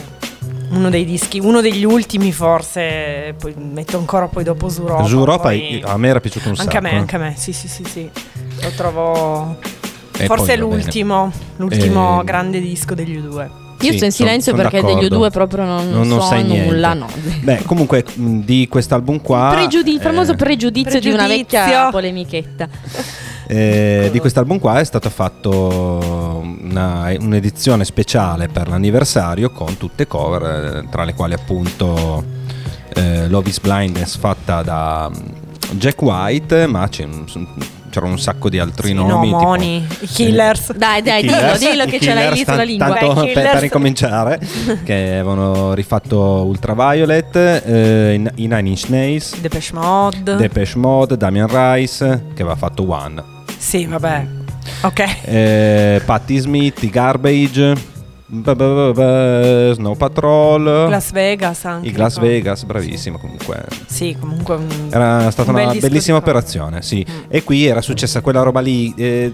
uno 0.74 0.90
dei 0.90 1.06
dischi, 1.06 1.40
uno 1.40 1.62
degli 1.62 1.84
ultimi 1.84 2.32
forse, 2.32 3.36
poi 3.40 3.54
metto 3.58 3.98
ancora 3.98 4.28
poi 4.28 4.44
dopo 4.44 4.70
Zuropa. 4.70 5.04
Zuropa 5.06 5.42
poi- 5.44 5.82
a 5.86 5.98
me 5.98 6.08
era 6.08 6.20
piaciuto 6.20 6.50
un 6.50 6.56
Anche 6.58 6.70
a 6.78 6.82
sacco. 6.82 6.84
me, 6.84 6.92
eh. 6.92 6.98
anche 6.98 7.16
a 7.16 7.20
me, 7.20 7.34
sì 7.38 7.54
sì 7.54 7.68
sì 7.68 7.84
sì. 7.86 8.10
Lo 8.62 8.70
trovo... 8.76 9.58
E 10.16 10.26
forse 10.26 10.56
l'ultimo, 10.56 11.32
l'ultimo 11.58 12.22
Eh, 12.22 12.24
grande 12.24 12.60
disco 12.62 12.94
degli 12.94 13.18
U2. 13.18 13.50
Io 13.80 13.92
Sì, 13.92 13.98
sto 13.98 14.06
in 14.06 14.12
son- 14.12 14.26
silenzio 14.28 14.54
son 14.56 14.62
perché 14.62 14.82
degli 14.82 15.08
d'accordo. 15.10 15.26
U2 15.28 15.32
proprio 15.32 15.66
non, 15.66 15.90
Non- 15.90 16.08
non 16.08 16.22
so 16.22 16.28
sai 16.28 16.46
nulla, 16.46 16.94
no. 16.94 17.08
Beh, 17.42 17.64
comunque 17.66 18.06
di 18.16 18.68
quest'album 18.70 19.22
qua. 19.22 19.50
Pregiudi- 19.54 19.92
il 19.94 20.00
famoso 20.00 20.34
eh, 20.34 20.36
pregiudizio, 20.36 21.00
di 21.00 21.10
una 21.10 21.26
Pregiudizio. 21.26 21.60
vecchia 21.60 21.90
polemichetta. 21.90 22.70
Eh, 23.48 24.10
di 24.12 24.20
quest'album 24.20 24.60
qua 24.60 24.80
è 24.80 24.84
stato 24.84 25.10
fatto 25.10 26.42
una- 26.62 27.12
un'edizione 27.20 27.86
speciale 27.86 28.48
per 28.48 28.68
l'anniversario 28.68 29.52
con 29.52 29.78
tutte 29.78 30.08
cover, 30.08 30.76
eh, 30.86 30.90
tra 30.90 31.04
le 31.04 31.14
quali 31.14 31.34
appunto 31.34 32.24
eh, 32.96 33.28
Love 33.28 33.50
is 33.50 33.60
Blindness 33.60 34.18
fatta 34.18 34.62
da 34.62 35.10
mm, 35.10 35.78
Jack 35.78 36.02
White, 36.02 36.68
ma 36.68 36.88
c'è 36.88 37.04
un- 37.06 37.26
c'erano 37.90 38.14
un 38.14 38.20
sacco 38.20 38.50
di 38.50 38.58
altri 38.58 38.88
Sì, 38.88 38.94
nomi. 38.94 39.30
no, 39.30 39.38
tipo- 39.56 39.56
i 39.64 40.08
Killers. 40.08 40.74
Dai, 40.74 41.04
dai, 41.04 41.20
I 41.20 41.22
dillo, 41.28 41.38
Killers- 41.38 41.60
dillo 41.60 41.84
i 41.84 41.88
che 41.88 42.00
ce 42.00 42.14
l'hai 42.16 42.34
lì 42.34 42.44
sulla 42.44 42.64
lingua. 42.64 42.88
Tanto 42.96 43.22
Beh, 43.24 43.32
per, 43.34 43.52
per 43.52 43.62
ricominciare, 43.62 44.40
che 44.84 44.94
avevano 44.94 45.74
rifatto 45.74 46.20
Ultraviolet, 46.46 47.36
eh, 47.36 48.14
i 48.36 48.44
i 48.44 48.48
Nine 48.48 48.70
Inch 48.70 48.86
Nails, 48.90 49.40
Depeche 49.40 49.74
Mode. 49.74 50.36
Depeche 50.38 50.78
Mode, 50.80 51.18
Damian 51.18 51.48
Rice, 51.48 52.26
che 52.34 52.42
aveva 52.42 52.56
fatto 52.56 52.90
One. 52.90 53.24
Sì, 53.64 53.86
vabbè. 53.86 54.26
Ok. 54.82 55.18
Eh, 55.24 56.02
Patti 56.06 56.38
Smith, 56.38 56.84
i 56.84 56.90
Garbage, 56.90 57.74
Snow 59.74 59.96
Patrol, 59.96 60.64
Las 60.90 61.12
Vegas 61.12 61.66
anche. 61.66 61.88
i 61.88 61.92
Las? 61.96 62.20
Vegas, 62.20 62.64
bravissimo 62.64 63.18
comunque. 63.18 63.64
Sì, 63.86 64.16
comunque. 64.20 64.56
un- 64.56 64.90
Era 64.92 65.30
stata 65.32 65.52
un 65.52 65.58
una 65.60 65.74
bellissima 65.74 66.18
operazione, 66.18 66.82
sì. 66.82 67.06
E 67.28 67.44
qui 67.44 67.66
era 67.66 67.82
successa 67.82 68.22
quella 68.22 68.42
roba 68.42 68.60
lì. 68.60 68.94
eh, 68.98 69.32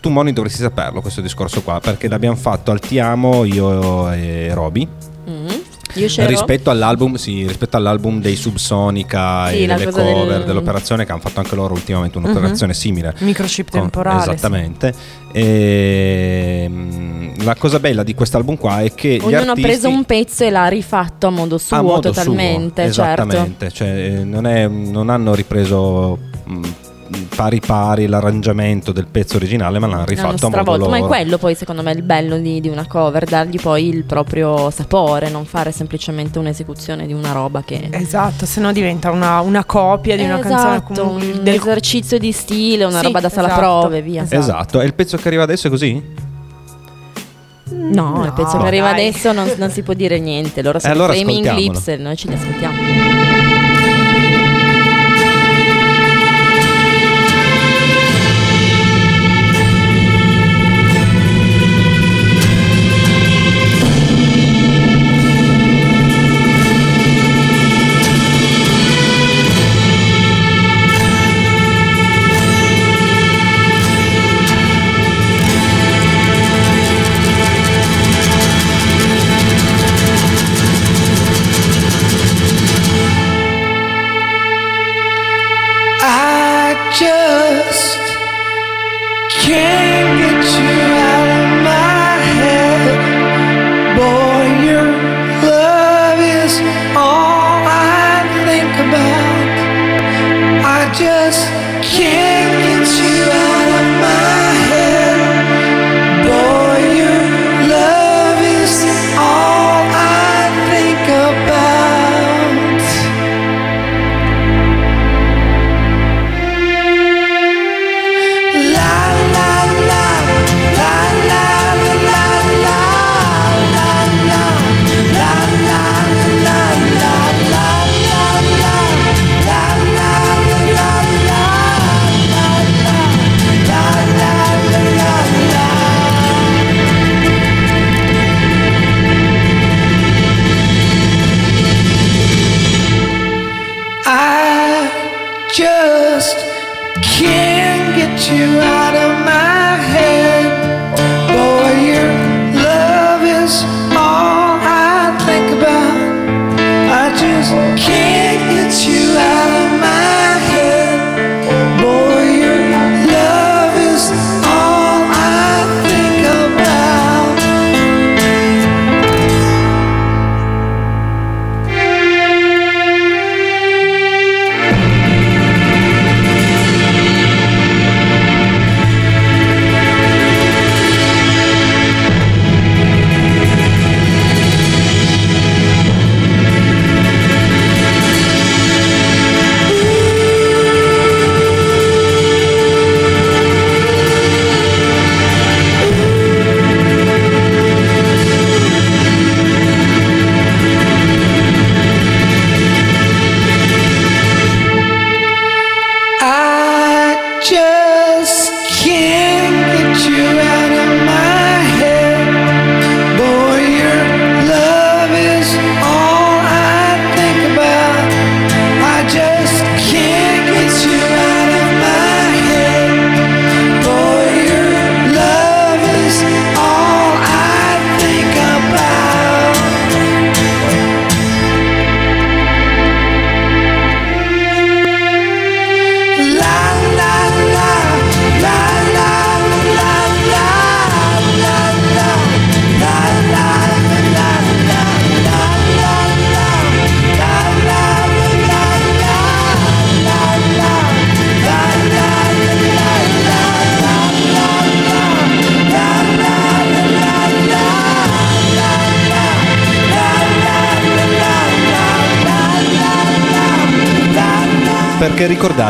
tu 0.00 0.10
Moni 0.10 0.32
dovresti 0.32 0.60
saperlo 0.62 1.00
questo 1.00 1.20
discorso 1.20 1.62
qua, 1.62 1.78
perché 1.80 2.08
l'abbiamo 2.08 2.34
fatto 2.36 2.70
al 2.72 2.80
Ti 2.80 2.98
Amo 2.98 3.44
io 3.44 4.10
e 4.10 4.50
Roby. 4.52 4.88
Mm. 5.28 5.46
Rispetto 5.94 6.70
all'album, 6.70 7.14
sì, 7.14 7.46
rispetto 7.46 7.76
all'album 7.76 8.20
dei 8.20 8.36
Subsonica 8.36 9.48
Sì, 9.48 9.62
e 9.62 9.66
delle 9.66 9.90
cover 9.90 10.26
del- 10.26 10.44
dell'operazione 10.44 11.04
che 11.04 11.12
hanno 11.12 11.20
fatto 11.20 11.40
anche 11.40 11.54
loro 11.54 11.74
ultimamente 11.74 12.18
un'operazione 12.18 12.74
simile. 12.74 13.14
Microchip 13.18 13.70
Con- 13.70 13.80
temporale. 13.80 14.22
sì. 14.22 14.30
Esattamente. 14.30 14.94
E, 15.32 16.70
la 17.42 17.54
cosa 17.56 17.78
bella 17.80 18.02
di 18.02 18.14
quest'album 18.14 18.56
qua 18.56 18.80
è 18.82 18.92
che 18.94 19.18
Ognuno 19.22 19.52
ha 19.52 19.54
preso 19.54 19.88
un 19.88 20.04
pezzo 20.04 20.44
e 20.44 20.50
l'ha 20.50 20.66
rifatto 20.68 21.26
a 21.26 21.30
modo 21.30 21.58
suo 21.58 21.76
a 21.76 21.82
modo 21.82 22.00
totalmente, 22.10 22.90
suo, 22.92 23.02
certo. 23.04 23.22
esattamente. 23.22 23.70
Cioè, 23.70 23.88
eh, 23.88 24.24
non, 24.24 24.46
è- 24.46 24.66
non 24.68 25.08
hanno 25.10 25.34
ripreso 25.34 26.18
mm, 26.48 26.62
pari 27.34 27.60
pari 27.60 28.06
l'arrangiamento 28.06 28.92
del 28.92 29.06
pezzo 29.10 29.36
originale, 29.36 29.78
ma 29.78 29.86
l'hanno 29.86 29.98
Hanno 30.00 30.08
rifatto 30.08 30.46
a 30.46 30.50
modo 30.50 30.76
loro. 30.76 30.90
ma 30.90 30.96
è 30.98 31.02
quello 31.02 31.38
poi 31.38 31.54
secondo 31.54 31.82
me 31.82 31.92
il 31.92 32.02
bello 32.02 32.38
di, 32.38 32.60
di 32.60 32.68
una 32.68 32.86
cover, 32.86 33.24
dargli 33.24 33.60
poi 33.60 33.88
il 33.88 34.04
proprio 34.04 34.70
sapore, 34.70 35.28
non 35.30 35.44
fare 35.44 35.72
semplicemente 35.72 36.38
un'esecuzione 36.38 37.06
di 37.06 37.12
una 37.12 37.32
roba 37.32 37.62
che... 37.62 37.88
Esatto, 37.90 38.46
se 38.46 38.60
no 38.60 38.72
diventa 38.72 39.10
una, 39.10 39.40
una 39.40 39.64
copia 39.64 40.16
di 40.16 40.24
una 40.24 40.38
canzone 40.38 40.76
Esatto, 40.76 41.02
comunque 41.02 41.30
un 41.32 41.42
del 41.42 41.54
esercizio 41.54 42.18
di 42.18 42.32
stile, 42.32 42.84
una 42.84 42.98
Sì, 42.98 43.04
roba 43.04 43.20
da 43.20 43.28
sala 43.28 43.48
esatto, 43.48 43.60
prove, 43.80 44.02
via. 44.02 44.22
esatto. 44.22 44.40
Esatto, 44.40 44.80
e 44.80 44.84
il 44.86 44.94
pezzo 44.94 45.16
che 45.16 45.28
arriva 45.28 45.42
adesso 45.44 45.66
è 45.66 45.70
così? 45.70 46.02
No, 47.74 48.22
il 48.24 48.32
pezzo 48.34 48.56
No, 48.56 48.62
che 48.62 48.68
arriva 48.68 48.92
dai. 48.92 49.06
adesso 49.08 49.32
non, 49.32 49.50
non 49.56 49.70
si 49.70 49.82
può 49.82 49.94
dire 49.94 50.18
niente, 50.18 50.62
loro 50.62 50.78
sono 50.78 50.92
allora 50.92 51.14
i 51.14 51.22
Flaming 51.22 51.46
ascoltiamolo. 51.46 51.72
Lips 51.74 51.88
e 51.88 51.96
noi 51.96 52.16
ci 52.16 52.28
li 52.28 52.34
ascoltiamo. 52.34 53.61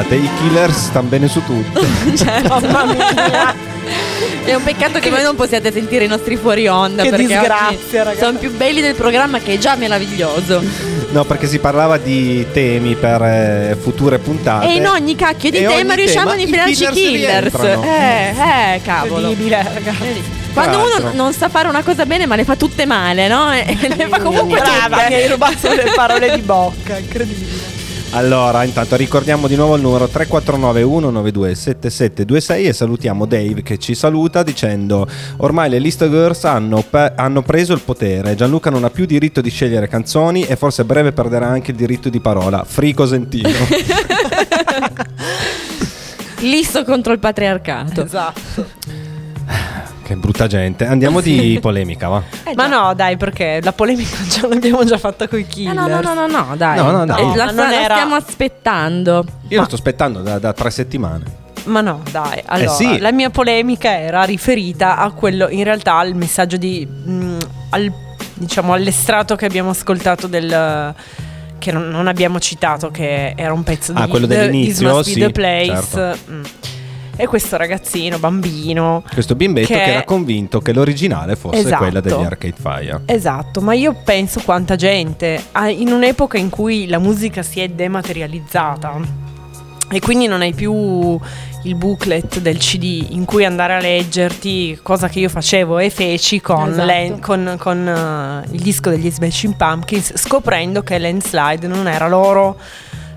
Ricordate, 0.03 0.15
i 0.17 0.29
killers 0.39 0.77
stanno 0.87 1.09
bene 1.09 1.29
su 1.29 1.43
tutto. 1.45 1.81
Cioè, 2.17 2.43
Mamma 2.49 2.85
mia. 2.85 3.55
È 4.45 4.55
un 4.55 4.63
peccato 4.65 4.99
che 4.99 5.11
voi 5.11 5.23
non 5.23 5.37
possiate 5.37 5.73
sentire 5.73 6.05
i 6.05 6.09
nostri 6.09 6.37
fuori 6.37 6.67
onda. 6.67 7.03
Che 7.03 7.11
perché 7.11 7.27
disgrazia, 7.27 8.03
ragazzi. 8.03 8.25
Sono 8.25 8.39
più 8.39 8.51
belli 8.51 8.81
del 8.81 8.95
programma 8.95 9.39
che 9.39 9.55
è 9.55 9.59
già 9.59 9.77
meraviglioso. 9.77 10.63
No, 11.11 11.25
perché 11.25 11.47
si 11.47 11.59
parlava 11.59 11.99
di 11.99 12.45
temi 12.53 12.97
per 12.97 13.23
eh, 13.23 13.77
future 13.81 14.19
puntate. 14.19 14.67
E 14.67 14.75
in 14.75 14.87
ogni 14.87 15.15
cacchio 15.15 15.51
di 15.51 15.59
E 15.59 15.67
tema 15.67 15.95
riusciamo 15.95 16.31
tema 16.31 16.33
a 16.33 16.39
i 16.39 16.43
infilarci 16.43 16.87
Killers 16.87 17.57
killers. 17.57 17.85
Eh, 17.85 18.75
eh, 18.75 18.81
cavolo. 18.83 19.29
Incredibile, 19.29 19.71
ragazzi. 19.75 20.23
Quando 20.53 20.79
uno 20.79 21.13
non 21.13 21.33
sa 21.33 21.49
fare 21.49 21.69
una 21.69 21.83
cosa 21.83 22.07
bene, 22.07 22.27
ma 22.27 22.35
le 22.35 22.45
fa 22.45 22.57
tutte 22.57 22.87
male, 22.87 23.29
no? 23.29 23.53
E 23.55 23.77
le 23.97 24.09
fa 24.09 24.21
comunque 24.21 24.59
Brava, 24.61 24.97
tutte. 24.97 25.09
mi 25.09 25.15
hai 25.15 25.29
rubato 25.29 25.73
le 25.73 25.93
parole 25.95 26.35
di 26.35 26.41
bocca, 26.41 26.99
incredibile. 26.99 27.72
Allora, 28.15 28.63
intanto 28.65 28.95
ricordiamo 28.97 29.49
di 29.49 29.57
nuovo 29.57 29.75
il 29.77 29.81
numero 29.81 30.07
349 30.07 30.83
192 30.83 31.55
7726 31.55 32.67
e 32.67 32.73
salutiamo 32.75 33.25
Dave 33.25 33.63
che 33.63 33.79
ci 33.79 33.95
saluta 33.95 34.43
dicendo 34.43 35.09
ormai 35.39 35.71
le 35.71 35.79
list 35.79 36.07
girls 36.11 36.45
hanno, 36.45 36.85
pe- 36.89 37.15
hanno 37.17 37.41
preso 37.41 37.73
il 37.73 37.81
potere, 37.81 38.35
Gianluca 38.35 38.69
non 38.69 38.85
ha 38.85 38.91
più 38.91 39.07
diritto 39.07 39.41
di 39.41 39.49
scegliere 39.49 39.89
canzoni 39.89 40.45
e 40.45 40.57
forse 40.57 40.83
a 40.83 40.85
breve 40.85 41.13
perderà 41.13 41.47
anche 41.47 41.71
il 41.71 41.77
diritto 41.79 42.11
di 42.11 42.21
parola. 42.21 42.65
Free 42.65 42.93
Cosentino. 42.93 43.49
Listo 46.41 46.85
contro 46.85 47.15
il 47.15 47.19
patriarcato. 47.19 48.05
Esatto. 48.05 48.67
Che 50.03 50.17
brutta 50.17 50.47
gente. 50.47 50.85
Andiamo 50.87 51.21
di 51.21 51.59
polemica, 51.63 52.09
va. 52.09 52.23
Ma 52.55 52.67
no, 52.67 52.95
dai, 52.95 53.17
perché 53.17 53.61
la 53.63 53.73
polemica 53.73 54.17
già 54.29 54.47
l'abbiamo 54.47 54.85
già 54.85 54.99
fatta 54.99 55.29
con 55.29 55.39
i 55.39 55.43
Eh, 55.43 55.47
killer. 55.47 55.75
no, 55.75 55.87
no, 55.87 56.01
no, 56.01 56.15
no, 56.15 56.27
no, 56.27 56.57
dai. 56.57 56.77
No, 56.77 56.91
no, 56.91 57.05
dai. 57.07 57.21
Eh, 57.33 57.37
La, 57.37 57.45
Ma 57.47 57.53
sta- 57.53 57.63
non 57.63 57.71
la 57.71 57.83
era- 57.83 57.95
stiamo 57.95 58.15
aspettando. 58.17 59.25
Io 59.49 59.59
lo 59.61 59.65
sto 59.67 59.75
aspettando 59.77 60.21
da, 60.21 60.39
da 60.39 60.53
tre 60.53 60.71
settimane. 60.71 61.41
Ma 61.65 61.81
no, 61.81 62.03
dai. 62.11 62.43
Allora, 62.47 62.71
sì. 62.73 62.99
la 62.99 63.13
mia 63.13 63.31
polemica 63.31 63.97
era 63.97 64.25
riferita 64.25 64.97
a 64.97 65.11
quello, 65.13 65.49
in 65.49 65.63
realtà, 65.65 65.95
al 65.99 66.15
messaggio 66.15 66.57
di. 66.57 66.87
mm, 66.87 67.39
al, 67.71 67.93
diciamo, 68.35 68.73
all'estratto 68.73 69.37
che 69.37 69.47
abbiamo 69.47 69.71
ascoltato 69.71 70.27
del. 70.27 70.93
che 71.59 71.71
non, 71.71 71.89
non 71.91 72.09
abbiamo 72.09 72.41
citato, 72.41 72.91
che 72.91 73.35
era 73.37 73.53
un 73.53 73.63
pezzo 73.63 73.93
Ah, 73.95 74.05
di 74.07 74.11
quello 74.11 74.27
dell'inizio, 74.27 74.97
Be 74.97 75.03
sì, 75.05 75.31
Place. 75.31 75.87
certo. 75.93 76.33
mm. 76.33 76.43
E 77.17 77.27
questo 77.27 77.57
ragazzino, 77.57 78.19
bambino. 78.19 79.03
Questo 79.13 79.35
bimbetto 79.35 79.67
che, 79.69 79.75
Che- 79.75 79.83
era 79.83 80.05
convinto 80.05 80.61
che 80.61 80.73
l'originale 80.73 81.37
fosse 81.37 81.59
Esatto. 81.59 81.77
quella 81.83 82.01
degli 82.01 82.13
Arcade 82.23 82.55
Fire. 82.59 83.01
Esatto, 83.07 83.61
ma 83.61 83.75
io 83.75 83.95
penso 84.03 84.41
quanta 84.45 84.77
gente, 84.77 85.41
in 85.77 85.93
un'epoca 85.93 86.39
in 86.39 86.49
cui 86.49 86.87
la 86.89 86.99
musica 86.99 87.43
si 87.43 87.61
è 87.61 87.69
dematerializzata 87.69 88.99
e 89.91 90.01
quindi 90.01 90.27
non 90.27 90.41
hai 90.41 90.55
più 90.55 91.19
il 91.65 91.75
booklet 91.77 92.41
del 92.41 92.57
CD 92.57 93.09
in 93.11 93.25
cui 93.25 93.45
andare 93.45 93.75
a 93.75 93.79
leggerti, 93.79 94.79
cosa 94.83 95.09
che 95.09 95.21
io 95.21 95.29
facevo 95.29 95.79
e 95.79 95.91
feci 95.91 96.41
con, 96.41 96.71
Esatto. 96.71 96.87
Len- 96.87 97.21
con- 97.21 97.55
con, 97.59 97.87
eh, 97.89 98.49
il 98.55 98.61
disco 98.63 98.89
degli 98.91 99.11
Smashing 99.11 99.55
Pumpkins, 99.55 100.17
scoprendo 100.17 100.83
che 100.83 100.99
Landslide 100.99 101.67
non 101.69 101.87
era 101.87 102.09
loro. 102.09 102.57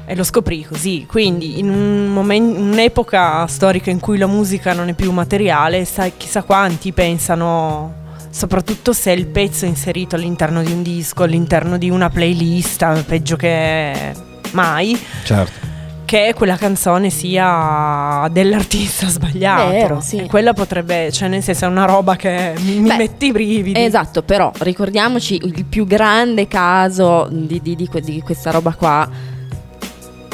E 0.07 0.15
lo 0.15 0.23
scoprì 0.23 0.63
così, 0.63 1.05
quindi 1.09 1.57
in 1.57 1.67
un 1.69 2.13
momen- 2.13 2.55
un'epoca 2.55 3.47
storica 3.47 3.89
in 3.89 3.99
cui 3.99 4.19
la 4.19 4.27
musica 4.27 4.71
non 4.73 4.87
è 4.89 4.93
più 4.93 5.11
materiale, 5.11 5.83
sai, 5.83 6.13
chissà 6.15 6.43
quanti 6.43 6.91
pensano, 6.91 7.93
soprattutto 8.29 8.93
se 8.93 9.11
il 9.13 9.25
pezzo 9.25 9.65
è 9.65 9.67
inserito 9.67 10.15
all'interno 10.15 10.61
di 10.61 10.71
un 10.71 10.83
disco, 10.83 11.23
all'interno 11.23 11.79
di 11.79 11.89
una 11.89 12.09
playlist, 12.11 13.03
peggio 13.05 13.35
che 13.35 14.13
mai, 14.51 14.95
Certo. 15.23 15.73
che 16.05 16.33
quella 16.35 16.55
canzone 16.55 17.09
sia 17.09 18.27
dell'artista 18.31 19.07
sbagliato. 19.07 19.69
Vero, 19.71 20.01
sì. 20.01 20.17
E 20.17 20.27
quella 20.27 20.53
potrebbe, 20.53 21.11
cioè 21.11 21.29
nel 21.29 21.41
senso 21.41 21.65
è 21.65 21.67
una 21.67 21.85
roba 21.85 22.15
che 22.15 22.53
mi, 22.59 22.75
mi 22.79 22.89
Beh, 22.89 22.97
mette 22.97 23.25
i 23.25 23.31
brividi. 23.31 23.83
Esatto, 23.83 24.21
però 24.21 24.51
ricordiamoci 24.59 25.41
il 25.43 25.65
più 25.65 25.87
grande 25.87 26.47
caso 26.47 27.27
di, 27.31 27.59
di- 27.59 27.75
di 27.75 27.89
di 28.03 28.21
questa 28.21 28.51
roba 28.51 28.71
qua. 28.75 29.33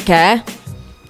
Che 0.04 0.14
è? 0.14 0.42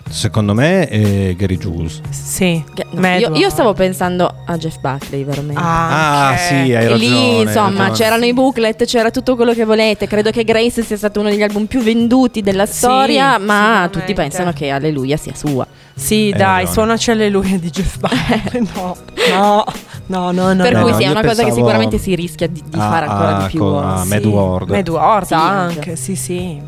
Secondo 0.10 0.54
me 0.54 0.90
è 0.90 1.34
Gary 1.38 1.56
Jules. 1.58 2.02
Sì, 2.10 2.62
Che- 2.74 2.86
no, 2.92 3.08
io, 3.16 3.34
io 3.34 3.50
stavo 3.50 3.72
pensando 3.74 4.30
a 4.46 4.58
Jeff 4.58 4.78
Buckley, 4.80 5.24
veramente. 5.24 5.62
Ah, 5.62 6.28
Anche. 6.32 6.42
sì, 6.42 6.54
hai 6.54 6.72
e 6.72 6.76
ragione. 6.90 6.98
lì, 6.98 7.08
hai 7.38 7.42
insomma, 7.44 7.68
ragione. 7.70 7.92
c'erano 7.94 8.26
i 8.26 8.34
booklet, 8.34 8.84
c'era 8.84 9.10
tutto 9.10 9.38
quello 9.38 9.54
che 9.54 9.64
volete. 9.64 10.08
Credo 10.08 10.30
che 10.32 10.44
Grace 10.44 10.84
sia 10.84 10.98
stato 10.98 11.22
uno 11.22 11.30
degli 11.30 11.42
album 11.42 11.66
più 11.66 11.80
venduti 11.82 12.42
della 12.42 12.66
Sì, 12.66 12.74
storia, 12.74 13.38
ma 13.38 13.54
sicuramente. 13.54 14.00
tutti 14.00 14.14
pensano 14.14 14.52
che 14.52 14.70
Alleluia 14.70 15.16
sia 15.16 15.34
sua. 15.34 15.66
Sì, 15.96 16.30
Hai 16.34 16.38
dai, 16.38 16.40
ragione. 16.56 16.72
suonaci 16.74 17.12
alleluia 17.12 17.58
di 17.58 17.70
Jeff 17.70 17.98
Buckley. 18.00 18.68
no, 18.76 18.98
no, 19.30 19.66
no, 20.08 20.32
no, 20.32 20.54
no. 20.54 20.64
per 20.64 20.74
no, 20.74 20.82
cui 20.82 20.92
no, 20.92 20.98
sì, 20.98 21.04
è 21.04 21.06
io 21.06 21.12
una 21.12 21.22
cosa 21.22 21.36
che 21.36 21.42
pensavo 21.44 21.56
sicuramente 21.56 21.98
si 21.98 22.16
rischia 22.16 22.48
di, 22.48 22.62
di 22.66 22.78
a- 22.78 22.90
fare 22.90 23.06
ancora 23.06 23.38
a- 23.38 23.42
di 23.44 23.48
più. 23.48 23.60
con- 23.60 23.84
a. 23.86 24.04
Mad 24.04 24.26
World. 24.26 24.70
Mad 24.72 24.90
World 24.90 25.26
Sì, 25.26 25.34
anche, 25.36 25.78
anche. 25.80 25.96
sì, 25.96 26.16
sì. 26.18 26.62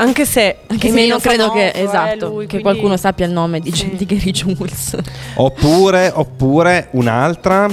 Anche 0.00 0.24
se, 0.24 0.56
Anche 0.66 0.88
se 0.88 0.94
meno 0.94 1.10
non 1.12 1.20
credo 1.20 1.50
che, 1.50 1.68
eh, 1.68 1.82
esatto, 1.82 2.28
lui, 2.28 2.42
che 2.46 2.58
quindi- 2.58 2.62
qualcuno 2.62 2.96
sappia 2.96 3.26
il 3.26 3.32
nome 3.32 3.60
di, 3.60 3.70
Sì. 3.74 3.90
di 3.96 4.06
Gary 4.06 4.30
Jules. 4.30 4.96
Oppure, 5.34 6.10
oppure 6.14 6.88
un'altra. 6.92 7.68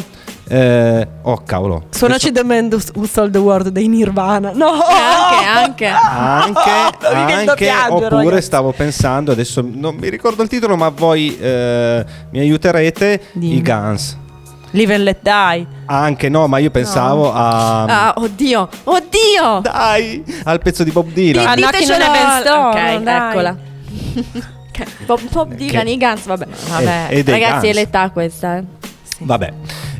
eh, 0.50 1.06
oh, 1.24 1.42
cavolo. 1.46 1.88
Suonaci 1.90 2.32
The 2.32 2.42
Man 2.44 2.70
Who 2.72 2.80
Who 2.96 3.06
Sold 3.06 3.32
the 3.34 3.38
World 3.38 3.68
dei 3.70 3.88
Nirvana. 3.90 4.52
No! 4.54 4.72
anche, 4.72 5.46
anche. 5.46 5.86
Anche, 5.88 6.70
anche 7.08 7.54
piangere, 7.56 8.06
oppure 8.06 8.24
ragazzi. 8.24 8.42
stavo 8.44 8.72
pensando, 8.72 9.32
adesso 9.34 9.62
non 9.70 9.96
mi 9.96 10.08
ricordo 10.10 10.44
il 10.44 10.48
titolo, 10.50 10.78
ma 10.78 10.88
voi 10.90 11.38
eh, 11.38 12.06
mi 12.32 12.40
aiuterete. 12.40 13.22
Dimmi. 13.34 13.56
I 13.56 13.62
Guns. 13.62 14.18
Live 14.72 14.94
and 14.94 15.04
Let 15.04 15.18
Die. 15.22 15.66
Anche 15.86 16.30
no, 16.30 16.48
ma 16.48 16.58
io 16.58 16.70
pensavo 16.70 17.32
a. 17.34 17.84
Ah, 17.86 18.14
oddio, 18.18 18.68
oddio! 18.84 19.60
Dai, 19.62 20.24
al 20.44 20.60
pezzo 20.60 20.84
di 20.84 20.92
Bob 20.92 21.10
Dylan. 21.12 21.48
Ah, 21.48 21.54
no, 21.56 21.68
che 21.70 21.86
non 21.86 22.02
è 22.02 22.10
Ben 22.12 22.42
Stone, 22.42 22.96
Ok, 22.96 23.04
dai. 23.04 23.30
eccola. 23.30 23.58
Bob, 25.06 25.20
Bob 25.32 25.54
Dylan, 25.54 25.86
Che- 25.86 25.92
i 25.92 25.98
Guns, 25.98 26.26
vabbè. 26.26 26.48
Vabbè. 26.70 27.06
E- 27.10 27.18
e 27.20 27.24
dei 27.24 27.34
Ragazzi, 27.40 27.68
è 27.68 27.72
Guns. 27.72 27.76
l'età 27.76 28.10
questa. 28.12 28.58
eh. 28.58 28.64
Vabbè. 29.20 29.54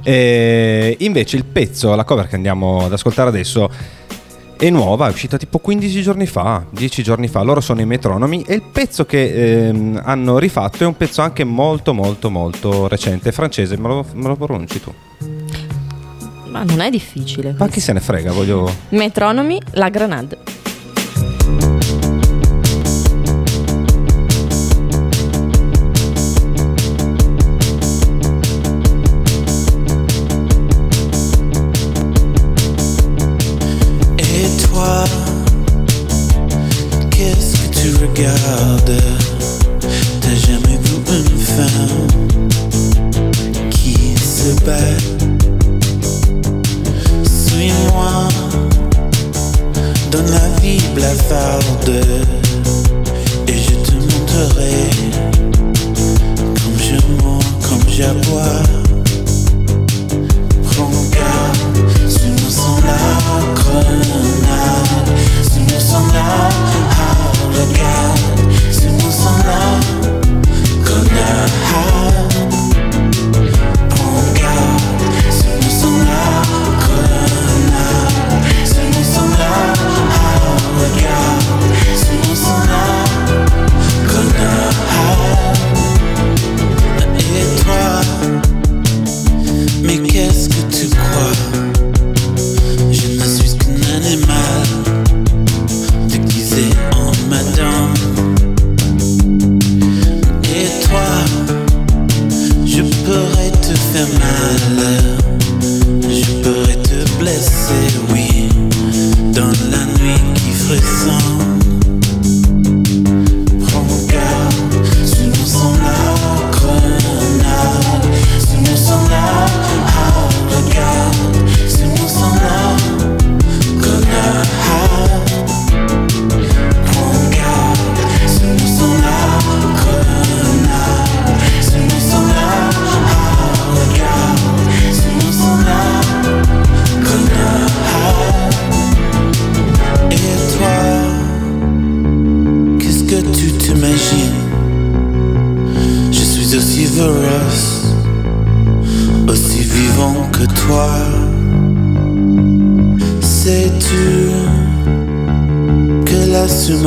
Eh, 0.04 0.96
invece 1.00 1.38
il 1.38 1.46
pezzo, 1.46 1.96
la 1.96 2.04
cover 2.04 2.28
che 2.28 2.36
andiamo 2.36 2.86
ad 2.86 2.94
ascoltare 2.94 3.30
adesso 3.30 3.70
è 4.58 4.70
nuova, 4.70 5.08
è 5.08 5.12
uscita 5.12 5.38
tipo 5.38 5.60
15 5.60 6.02
giorni 6.02 6.26
fa, 6.26 6.66
10 6.70 7.04
giorni 7.04 7.28
fa, 7.28 7.42
loro 7.42 7.62
sono 7.62 7.82
i 7.82 7.86
metronomi 7.86 8.44
e 8.46 8.56
il 8.56 8.64
pezzo 8.64 9.06
che 9.06 9.68
ehm, 9.68 10.02
hanno 10.04 10.38
rifatto 10.40 10.84
è 10.84 10.88
un 10.88 10.98
pezzo 10.98 11.22
anche 11.22 11.44
molto 11.44 11.94
molto 11.94 12.30
molto 12.30 12.88
recente, 12.88 13.30
è 13.30 13.32
francese, 13.32 13.78
me 13.78 13.88
lo, 13.88 14.06
me 14.14 14.28
lo 14.28 14.36
pronunci 14.36 14.82
tu. 14.82 14.94
Ma 16.50 16.64
non 16.64 16.80
è 16.80 16.90
difficile. 16.90 17.56
Ma 17.58 17.68
chi 17.68 17.80
se 17.80 17.94
ne 17.94 18.00
frega, 18.00 18.32
voglio... 18.32 18.72
Metronomi, 18.90 19.62
la 19.74 19.90
Granade. 19.90 21.77
regarde 38.18 39.27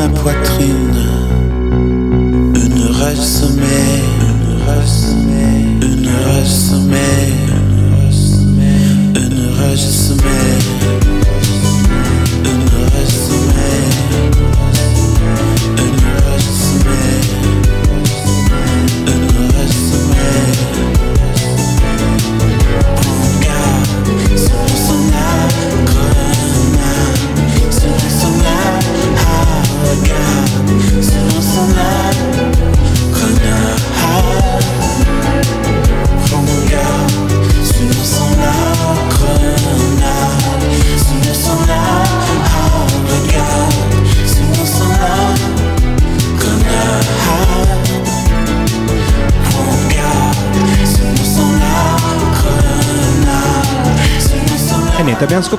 ma 0.01 0.09
poitrine, 0.09 0.80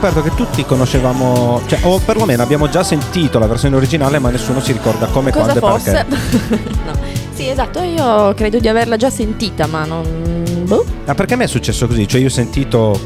scoperto 0.02 0.24
che 0.24 0.34
tutti 0.36 0.66
conoscevamo, 0.66 1.62
cioè, 1.68 1.78
o 1.84 2.00
perlomeno 2.00 2.42
abbiamo 2.42 2.68
già 2.68 2.82
sentito 2.84 3.38
la 3.38 3.46
versione 3.46 3.76
originale, 3.76 4.18
ma 4.18 4.32
nessuno 4.32 4.60
si 4.60 4.72
ricorda 4.72 5.06
come, 5.06 5.30
Cosa 5.32 5.60
quando 5.60 5.60
e 5.60 5.80
fosse? 5.80 6.06
perché. 6.10 6.70
no. 6.86 6.94
Sì, 7.32 7.48
esatto, 7.48 7.82
io 7.84 8.34
credo 8.34 8.58
di 8.58 8.68
averla 8.68 8.98
già 8.98 9.12
sentita, 9.12 9.68
ma 9.68 9.86
non. 9.86 10.64
Boh. 10.66 10.84
Ah, 11.06 11.14
perché 11.14 11.36
a 11.36 11.38
me 11.38 11.44
è 11.44 11.48
successo 11.48 11.86
così? 11.86 12.08
Cioè, 12.08 12.20
io 12.20 12.28
ho 12.28 12.32
sentito 12.32 13.00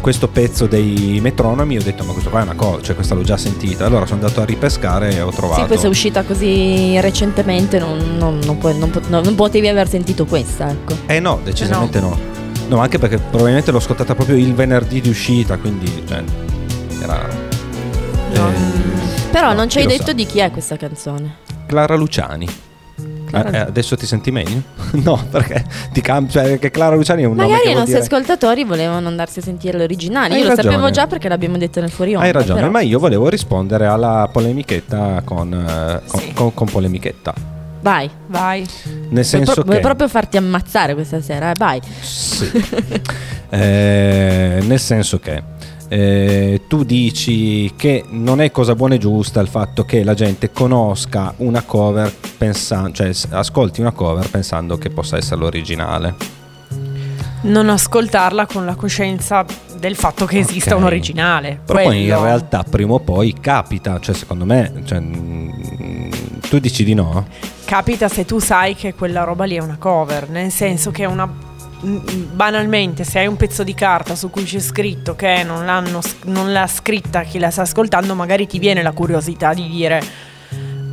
questo 0.00 0.28
pezzo 0.28 0.66
dei 0.66 1.18
metronomi 1.20 1.74
e 1.74 1.78
ho 1.78 1.82
detto, 1.82 2.04
ma 2.04 2.12
questo 2.12 2.30
qua 2.30 2.38
è 2.38 2.42
una 2.44 2.54
cosa, 2.54 2.82
cioè, 2.82 2.94
questa 2.94 3.16
l'ho 3.16 3.22
già 3.22 3.36
sentita. 3.36 3.84
Allora 3.86 4.06
sono 4.06 4.20
andato 4.20 4.40
a 4.40 4.44
ripescare 4.44 5.16
e 5.16 5.20
ho 5.20 5.30
trovato. 5.32 5.62
Sì, 5.62 5.66
poi 5.66 5.78
se 5.78 5.86
è 5.86 5.88
uscita 5.90 6.22
così 6.22 7.00
recentemente, 7.00 7.80
non, 7.80 8.16
non- 8.16 8.38
non 8.44 8.58
puoi- 8.58 8.78
non 8.78 8.90
pot- 8.90 9.08
non 9.08 9.34
potevi 9.34 9.66
aver 9.66 9.88
sentito 9.88 10.24
questa, 10.24 10.70
ecco. 10.70 10.94
Eh 11.06 11.18
no, 11.18 11.40
decisamente 11.42 11.98
no. 11.98 12.08
no. 12.10 12.36
Anche 12.76 12.98
perché 12.98 13.18
probabilmente 13.18 13.70
l'ho 13.70 13.78
ascoltata 13.78 14.14
proprio 14.14 14.36
il 14.36 14.54
venerdì 14.54 15.00
di 15.00 15.08
uscita, 15.08 15.56
quindi 15.56 16.04
cioè, 16.06 16.22
era. 17.02 17.26
eh, 18.32 18.40
Però 19.30 19.48
no, 19.48 19.54
non 19.54 19.68
ci 19.68 19.78
hai 19.78 19.84
lo 19.84 19.90
detto 19.90 20.06
sa. 20.06 20.12
di 20.12 20.26
chi 20.26 20.38
è 20.40 20.50
questa 20.50 20.76
canzone. 20.76 21.36
Clara 21.66 21.96
Luciani. 21.96 22.46
Clara- 23.26 23.50
Eh, 23.50 23.56
eh, 23.56 23.60
adesso 23.60 23.94
ti 23.96 24.06
senti 24.06 24.30
meglio? 24.30 24.62
no, 25.04 25.22
perché 25.30 25.62
ti 25.92 26.00
cam- 26.00 26.28
cioè, 26.30 26.44
perché 26.44 26.70
Clara 26.70 26.94
Luciani 26.96 27.22
è 27.22 27.26
un 27.26 27.36
nome 27.36 27.48
Magari 27.50 27.70
i 27.70 27.74
nostri 27.74 27.92
dire... 27.92 28.04
ascoltatori 28.04 28.64
volevano 28.64 29.06
andarsi 29.08 29.40
a 29.40 29.42
sentire 29.42 29.76
l'originale. 29.76 30.32
Hai 30.34 30.40
Io 30.40 30.48
lo 30.48 30.54
ragione. 30.54 30.74
sapevo 30.74 30.90
già 30.90 31.06
perché 31.06 31.28
l'abbiamo 31.28 31.58
detto 31.58 31.80
nel 31.80 31.90
fuori 31.90 32.14
onda. 32.14 32.26
Hai 32.26 32.32
ragione, 32.32 32.60
però- 32.60 32.72
ma 32.72 32.80
io 32.80 32.98
volevo 32.98 33.28
rispondere 33.28 33.86
alla 33.86 34.28
polemichetta 34.32 35.20
con, 35.24 35.52
eh, 35.52 36.00
con, 36.06 36.20
Sì. 36.20 36.32
con- 36.32 36.54
con 36.54 36.68
polemichetta. 36.68 37.34
Vai. 37.80 38.10
Vai. 38.26 38.66
Nel 38.84 39.08
Vuoi, 39.08 39.24
senso 39.24 39.52
pro- 39.54 39.62
vuoi 39.62 39.76
che... 39.76 39.82
proprio 39.82 40.08
farti 40.08 40.36
ammazzare 40.36 40.94
questa 40.94 41.20
sera, 41.20 41.50
eh? 41.50 41.54
vai. 41.56 41.80
Sì. 42.00 42.50
Eh, 43.50 44.62
nel 44.62 44.78
senso 44.78 45.18
che 45.18 45.42
eh, 45.88 46.64
tu 46.68 46.84
dici 46.84 47.72
che 47.76 48.04
non 48.10 48.42
è 48.42 48.50
cosa 48.50 48.74
buona 48.74 48.96
e 48.96 48.98
giusta 48.98 49.40
il 49.40 49.48
fatto 49.48 49.84
che 49.84 50.04
la 50.04 50.12
gente 50.12 50.52
conosca 50.52 51.32
una 51.38 51.62
cover 51.62 52.12
pensando, 52.36 52.92
cioè 52.92 53.10
ascolti 53.30 53.80
una 53.80 53.92
cover 53.92 54.28
pensando 54.28 54.76
che 54.76 54.90
possa 54.90 55.16
essere 55.16 55.40
l'originale. 55.40 56.14
Non 57.40 57.70
ascoltarla 57.70 58.46
con 58.46 58.66
la 58.66 58.74
coscienza 58.74 59.46
del 59.78 59.96
fatto 59.96 60.26
che 60.26 60.38
esista 60.38 60.74
Ok. 60.74 60.80
un 60.80 60.86
originale. 60.86 61.60
Però 61.64 61.82
poi 61.82 62.04
in 62.04 62.20
realtà 62.20 62.64
prima 62.68 62.94
o 62.94 63.00
poi 63.00 63.34
capita, 63.40 63.98
cioè 64.00 64.14
secondo 64.14 64.44
me, 64.44 64.72
cioè, 64.84 65.00
mm, 65.00 66.10
tu 66.48 66.58
dici 66.58 66.84
di 66.84 66.94
no? 66.94 67.26
Capita 67.64 68.08
se 68.08 68.24
tu 68.24 68.38
sai 68.38 68.74
che 68.74 68.94
quella 68.94 69.24
roba 69.24 69.44
lì 69.44 69.56
è 69.56 69.60
una 69.60 69.76
cover, 69.78 70.28
nel 70.28 70.50
senso 70.50 70.90
che 70.90 71.02
è 71.04 71.06
una 71.06 71.26
mm, 71.26 71.98
banalmente 72.32 73.04
se 73.04 73.18
hai 73.20 73.26
un 73.26 73.36
pezzo 73.36 73.62
di 73.62 73.74
carta 73.74 74.14
su 74.14 74.30
cui 74.30 74.44
c'è 74.44 74.58
scritto 74.58 75.14
che 75.14 75.42
non, 75.44 75.64
non 76.24 76.52
l'ha 76.52 76.66
scritta 76.66 77.22
chi 77.22 77.38
la 77.38 77.50
sta 77.50 77.62
ascoltando, 77.62 78.14
magari 78.14 78.46
ti 78.46 78.58
viene 78.58 78.82
la 78.82 78.92
curiosità 78.92 79.54
di 79.54 79.68
dire 79.68 80.02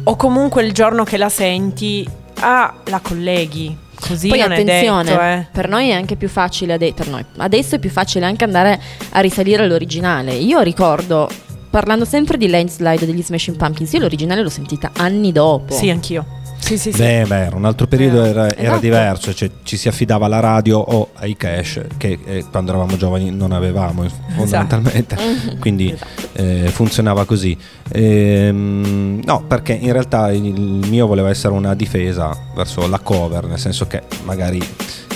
o 0.07 0.15
comunque 0.15 0.63
il 0.63 0.71
giorno 0.71 1.03
che 1.03 1.17
la 1.17 1.29
senti, 1.29 2.07
ah, 2.39 2.73
la 2.85 2.99
colleghi. 2.99 3.75
Così 4.07 4.27
Poi 4.27 4.41
attenzione, 4.41 5.09
detto, 5.09 5.21
eh. 5.21 5.47
per 5.51 5.67
noi 5.67 5.89
è 5.89 5.93
anche 5.93 6.15
più 6.15 6.29
facile, 6.29 6.73
ade- 6.73 6.93
adesso 7.37 7.75
è 7.75 7.79
più 7.79 7.89
facile 7.89 8.25
anche 8.25 8.43
andare 8.43 8.79
a 9.11 9.19
risalire 9.19 9.63
all'originale. 9.63 10.33
Io 10.33 10.59
ricordo, 10.61 11.27
parlando 11.71 12.05
sempre 12.05 12.37
di 12.37 12.47
Landslide 12.47 13.05
degli 13.05 13.23
Smashing 13.23 13.57
Pumpkins, 13.57 13.91
io 13.93 13.99
l'originale 13.99 14.43
l'ho 14.43 14.49
sentita 14.49 14.91
anni 14.95 15.31
dopo. 15.31 15.73
Sì, 15.73 15.89
anch'io. 15.89 16.43
Sì, 16.57 16.77
sì, 16.79 16.91
sì. 16.91 16.97
Beh, 16.97 17.25
beh, 17.27 17.49
un 17.53 17.65
altro 17.65 17.85
periodo, 17.85 18.23
era, 18.23 18.45
era 18.49 18.61
Esatto. 18.61 18.79
diverso, 18.79 19.33
cioè 19.35 19.51
ci 19.63 19.77
si 19.77 19.87
affidava 19.87 20.25
alla 20.25 20.39
radio 20.39 20.79
o 20.79 21.09
ai 21.15 21.35
cash 21.37 21.81
che 21.97 22.17
eh, 22.25 22.43
quando 22.49 22.71
eravamo 22.71 22.97
giovani 22.97 23.29
non 23.29 23.51
avevamo 23.51 24.03
Esatto. 24.03 24.33
fondamentalmente, 24.35 25.15
quindi 25.59 25.95
eh, 26.33 26.69
funzionava 26.71 27.25
così. 27.25 27.55
Ehm, 27.91 29.21
no, 29.23 29.43
perché 29.43 29.73
in 29.73 29.91
realtà 29.91 30.31
il 30.31 30.53
mio 30.89 31.05
voleva 31.07 31.29
essere 31.29 31.53
una 31.53 31.75
difesa 31.75 32.35
verso 32.55 32.87
la 32.87 32.99
cover, 32.99 33.45
nel 33.45 33.59
senso 33.59 33.85
che 33.87 34.01
magari 34.23 34.59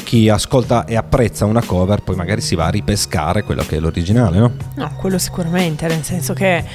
chi 0.10 0.28
ascolta 0.28 0.86
e 0.86 0.96
apprezza 0.96 1.46
una 1.46 1.62
cover 1.64 2.02
poi 2.02 2.16
magari 2.16 2.42
si 2.42 2.56
va 2.56 2.66
a 2.66 2.70
ripescare 2.70 3.44
quello 3.44 3.62
che 3.62 3.76
è 3.78 3.80
l'originale, 3.80 4.40
no? 4.40 4.54
No, 4.74 4.92
quello 4.96 5.20
sicuramente, 5.20 5.86
nel 5.86 6.02
senso 6.02 6.34
che 6.34 6.66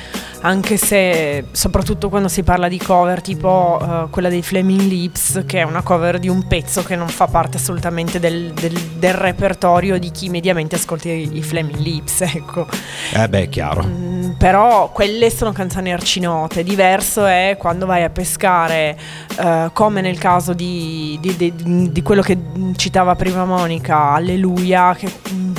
anche 0.43 0.76
se, 0.76 1.47
soprattutto 1.51 2.09
quando 2.09 2.28
si 2.28 2.45
parla 2.45 2.68
di 2.68 2.78
cover 2.78 3.22
tipo 3.22 3.80
eh, 3.82 4.07
quella 4.11 4.28
dei 4.28 4.41
Flaming 4.41 4.82
Lips, 4.82 5.43
che 5.47 5.59
è 5.59 5.62
una 5.64 5.82
cover 5.82 6.20
di 6.20 6.28
un 6.28 6.47
pezzo 6.47 6.85
che 6.85 6.95
non 6.95 7.09
fa 7.09 7.26
parte 7.26 7.57
assolutamente 7.57 8.20
del, 8.20 8.53
del- 8.53 8.78
del 8.99 9.14
repertorio 9.14 9.99
di 9.99 10.12
chi 10.12 10.28
mediamente 10.28 10.76
ascolta 10.76 11.09
i, 11.09 11.28
i 11.37 11.43
Flaming 11.43 11.78
Lips, 11.78 12.20
ecco. 12.32 12.68
Eh 13.14 13.28
beh, 13.28 13.43
è 13.43 13.49
chiaro. 13.49 13.82
Mm, 13.85 14.24
però 14.37 14.91
quelle 14.93 15.30
sono 15.30 15.53
canzoni 15.53 15.93
arcinote, 15.93 16.62
diverso 16.62 17.24
è 17.24 17.57
quando 17.59 17.87
vai 17.87 18.03
a 18.03 18.11
pescare, 18.11 18.97
eh, 19.39 19.70
come 19.72 20.01
nel 20.01 20.18
caso 20.18 20.53
di, 20.53 21.18
di- 21.20 21.37
di- 21.37 21.91
di 21.93 22.03
quello 22.03 22.22
che 22.22 22.37
citava 22.76 23.14
prima 23.14 23.45
Monica, 23.45 24.11
Alleluia, 24.12 24.95
che 24.99 25.11
mm, 25.32 25.53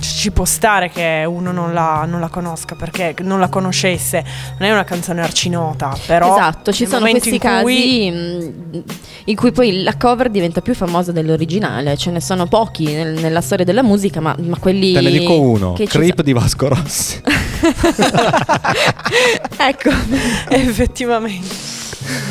ci 0.00 0.30
può 0.32 0.44
stare 0.44 0.90
che 0.90 1.24
uno 1.26 1.52
non 1.52 1.72
la, 1.72 2.04
non 2.08 2.18
la 2.20 2.28
conosca 2.28 2.74
perché 2.74 3.14
non 3.22 3.38
la 3.38 3.48
conoscesse, 3.48 4.24
non 4.58 4.68
è 4.68 4.72
una 4.72 4.84
canzone 4.84 5.22
arcinota, 5.22 5.96
però 6.06 6.34
esatto, 6.36 6.72
ci 6.72 6.86
sono 6.86 7.06
questi 7.08 7.34
in 7.34 7.38
cui- 7.38 7.48
casi 7.48 8.10
mh, 8.10 8.82
in 9.26 9.36
cui 9.36 9.52
poi 9.52 9.82
la 9.82 9.96
cover 9.96 10.28
diventa 10.28 10.60
più 10.60 10.74
famosa 10.74 11.12
dell'originale. 11.12 11.96
Ce 11.96 12.10
ne 12.10 12.20
sono 12.20 12.46
pochi 12.46 12.84
nel- 12.84 13.18
nella 13.20 13.40
storia 13.40 13.64
della 13.64 13.82
musica, 13.82 14.20
ma, 14.20 14.34
ma 14.40 14.56
quelli. 14.58 14.92
Te 14.92 15.00
ne 15.00 15.10
dico 15.10 15.38
uno, 15.40 15.72
Creep 15.72 16.22
di 16.22 16.32
Vasco 16.32 16.68
Rossi. 16.68 17.22
ecco. 19.58 19.90
effettivamente. 20.48 21.74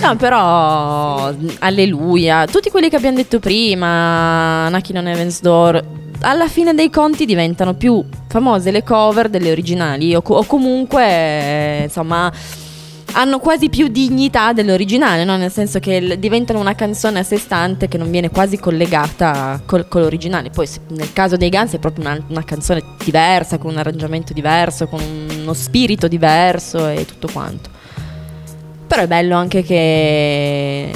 No, 0.01 0.15
però 0.15 1.33
Alleluia, 1.59 2.45
tutti 2.47 2.69
quelli 2.69 2.89
che 2.89 2.95
abbiamo 2.95 3.17
detto 3.17 3.39
prima, 3.39 4.67
Knocking 4.69 4.97
on 4.97 5.07
Heaven's 5.07 5.41
Door, 5.41 5.83
alla 6.21 6.47
fine 6.47 6.73
dei 6.73 6.89
conti 6.89 7.25
diventano 7.25 7.73
più 7.73 8.03
famose 8.27 8.71
le 8.71 8.83
cover 8.83 9.29
delle 9.29 9.51
originali 9.51 10.15
o, 10.15 10.21
co- 10.21 10.35
o 10.35 10.45
comunque 10.45 11.03
eh, 11.05 11.81
insomma 11.83 12.31
hanno 13.17 13.39
quasi 13.39 13.69
più 13.69 13.87
dignità 13.87 14.51
dell'originale, 14.51 15.23
no? 15.23 15.37
nel 15.37 15.51
senso 15.51 15.79
che 15.79 16.01
l- 16.01 16.17
diventano 16.17 16.59
una 16.59 16.75
canzone 16.75 17.19
a 17.19 17.23
sé 17.23 17.37
stante 17.37 17.87
che 17.87 17.97
non 17.97 18.11
viene 18.11 18.29
quasi 18.29 18.57
collegata 18.59 19.61
col- 19.65 19.87
con 19.87 20.01
l'originale. 20.01 20.49
Poi 20.49 20.67
se- 20.67 20.81
nel 20.89 21.13
caso 21.13 21.37
dei 21.37 21.49
Guns 21.49 21.73
è 21.73 21.79
proprio 21.79 22.05
una, 22.05 22.21
una 22.27 22.43
canzone 22.43 22.83
diversa, 23.03 23.57
con 23.57 23.71
un 23.71 23.77
arrangiamento 23.77 24.33
diverso, 24.33 24.87
con 24.87 24.99
uno 25.41 25.53
spirito 25.53 26.09
diverso 26.09 26.87
e 26.87 27.05
tutto 27.05 27.29
quanto. 27.31 27.69
Però 28.85 29.01
è 29.01 29.07
bello 29.07 29.35
anche 29.37 29.63
che 29.63 30.91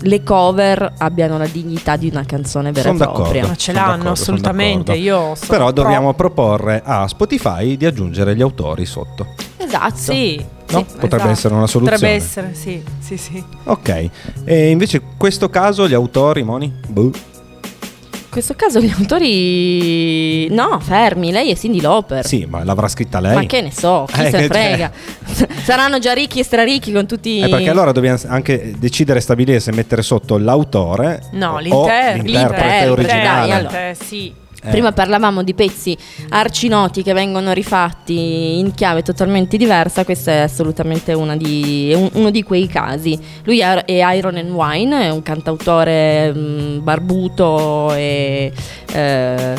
le 0.00 0.22
cover 0.22 0.94
abbiano 0.98 1.36
la 1.36 1.46
dignità 1.46 1.96
di 1.96 2.08
una 2.08 2.24
canzone 2.24 2.72
vera 2.72 2.88
Sono 2.96 3.10
e 3.10 3.12
propria. 3.14 3.46
Ma 3.46 3.56
ce 3.56 3.72
l'hanno 3.72 4.10
assolutamente. 4.12 4.94
Io 4.94 5.34
sono 5.34 5.50
Però 5.50 5.64
pro. 5.72 5.82
dobbiamo 5.82 6.14
proporre 6.14 6.80
a 6.82 7.06
Spotify 7.06 7.76
di 7.76 7.84
aggiungere 7.84 8.34
gli 8.34 8.42
autori 8.42 8.86
sotto. 8.86 9.34
Esatto. 9.58 9.96
Sì, 9.96 10.44
No? 10.70 10.80
sì, 10.80 10.84
Potrebbe 10.94 11.16
esatto. 11.16 11.30
essere 11.30 11.54
una 11.54 11.66
soluzione. 11.66 11.98
Potrebbe 12.00 12.22
essere, 12.22 12.54
sì, 12.54 12.82
sì, 13.00 13.16
sì. 13.16 13.42
Ok. 13.64 14.08
E 14.44 14.68
invece 14.70 15.00
questo 15.16 15.48
caso 15.48 15.88
gli 15.88 15.94
autori, 15.94 16.42
Moni? 16.42 16.70
Boh. 16.88 17.04
In 17.04 18.28
questo 18.28 18.54
caso 18.54 18.78
gli 18.80 18.92
autori... 18.94 20.46
No, 20.50 20.78
fermi, 20.80 21.32
lei 21.32 21.50
è 21.50 21.56
Cindy 21.56 21.80
Lauper. 21.80 22.26
Sì, 22.26 22.44
ma 22.48 22.62
l'avrà 22.64 22.86
scritta 22.88 23.18
lei. 23.20 23.34
Ma 23.34 23.44
che 23.44 23.62
ne 23.62 23.72
so, 23.72 24.06
chi 24.12 24.20
Eh, 24.20 24.30
se 24.30 24.38
che- 24.38 24.46
frega. 24.46 24.92
Saranno 25.64 25.98
già 25.98 26.12
ricchi 26.12 26.40
e 26.40 26.44
straricchi 26.44 26.92
con 26.92 27.06
tutti... 27.06 27.40
Eh, 27.40 27.48
perché 27.48 27.70
allora 27.70 27.90
dobbiamo 27.92 28.18
anche 28.26 28.74
decidere 28.78 29.18
e 29.20 29.22
stabilire 29.22 29.60
se 29.60 29.72
mettere 29.72 30.02
sotto 30.02 30.36
l'autore 30.36 31.22
No, 31.32 31.52
o 31.54 31.58
l'inter- 31.58 32.22
l'interprete 32.22 32.26
l'interprete, 32.30 32.88
originale. 32.90 33.48
dai, 33.48 33.50
allora. 33.52 33.94
Sì. 33.94 34.34
Eh. 34.60 34.70
Prima 34.70 34.92
parlavamo 34.92 35.42
di 35.44 35.54
pezzi 35.54 35.96
arcinoti 36.30 37.02
che 37.02 37.12
vengono 37.12 37.52
rifatti 37.52 38.58
in 38.58 38.74
chiave 38.74 39.02
totalmente 39.02 39.56
diversa, 39.56 40.04
questo 40.04 40.30
è 40.30 40.38
assolutamente 40.38 41.12
una 41.12 41.36
di- 41.36 41.92
un- 41.94 42.10
uno 42.14 42.30
di 42.30 42.42
quei 42.42 42.66
casi. 42.66 43.18
Lui 43.44 43.60
è 43.60 43.66
è 43.84 44.14
Iron 44.16 44.36
and 44.36 44.50
Wine, 44.50 45.02
è 45.04 45.10
un 45.10 45.22
cantautore 45.22 46.32
mm, 46.34 46.78
barbuto 46.82 47.92
e 47.94 48.52
eh, 48.92 49.54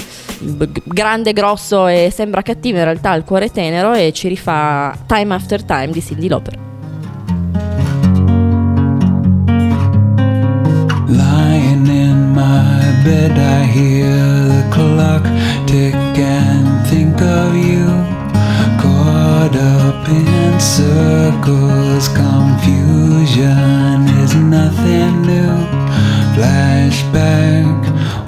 grande, 0.84 1.34
grosso 1.34 1.88
e 1.88 2.12
sembra 2.14 2.42
cattivo, 2.42 2.78
in 2.78 2.84
realtà 2.84 3.12
ha 3.12 3.16
il 3.16 3.24
cuore 3.24 3.50
tenero 3.50 3.94
e 3.94 4.12
ci 4.14 4.28
rifà 4.28 4.98
Time 5.06 5.34
After 5.34 5.64
Time 5.64 5.92
di 5.92 6.02
Cindy 6.02 6.28
Lauper. 6.28 6.58
Lying 11.08 11.88
in 11.88 12.34
my 12.34 13.04
bed, 13.04 13.38
I 13.38 13.64
hear 13.66 14.49
and 15.72 16.88
think 16.88 17.22
of 17.22 17.56
you. 17.56 17.86
Caught 18.82 19.56
up 19.56 20.10
in 20.10 20.60
circles, 20.60 22.08
confusion 22.08 24.08
is 24.24 24.34
nothing 24.36 25.22
new. 25.22 25.54
Flashback, 26.34 27.68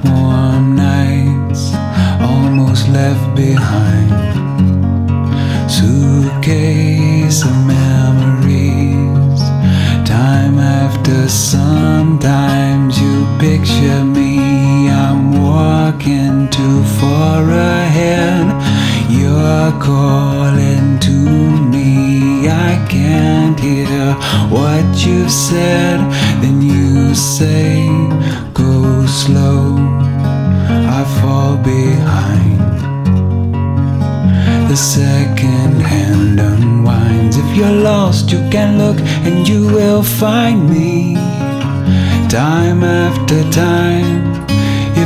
warm 0.04 0.76
nights, 0.76 1.74
almost 2.22 2.88
left 2.90 3.36
behind. 3.36 4.12
Suitcase 5.70 7.44
of 7.44 7.56
memories. 7.66 9.42
Time 10.08 10.60
after 10.60 11.28
sometimes 11.28 13.02
you 13.02 13.26
picture 13.40 14.06
me. 14.06 14.51
Walking 15.62 16.50
too 16.50 16.84
far 17.00 17.44
ahead. 17.52 18.46
You're 19.12 19.72
calling 19.80 20.98
to 21.08 21.16
me. 21.74 22.50
I 22.50 22.84
can't 22.90 23.60
hear 23.60 24.14
what 24.50 24.86
you've 25.06 25.32
said. 25.32 26.00
Then 26.42 26.64
you 26.64 27.14
say, 27.14 27.88
Go 28.56 29.06
slow. 29.06 29.78
I 30.98 31.02
fall 31.20 31.58
behind. 31.58 32.60
The 34.68 34.76
second 34.98 35.74
hand 35.94 36.40
unwinds. 36.40 37.38
If 37.38 37.56
you're 37.56 37.80
lost, 37.92 38.32
you 38.32 38.40
can 38.50 38.80
look 38.80 39.00
and 39.28 39.48
you 39.48 39.68
will 39.68 40.02
find 40.02 40.68
me. 40.68 41.14
Time 42.30 42.84
after 42.84 43.44
time. 43.52 44.42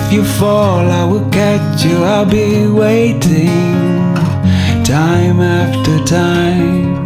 If 0.08 0.14
you 0.14 0.24
fall, 0.24 0.92
I 0.92 1.04
will 1.04 1.28
catch 1.32 1.84
you. 1.84 2.04
I'll 2.04 2.26
be 2.30 2.68
waiting. 2.68 4.14
Time 4.86 5.42
after 5.42 5.98
time. 6.06 7.04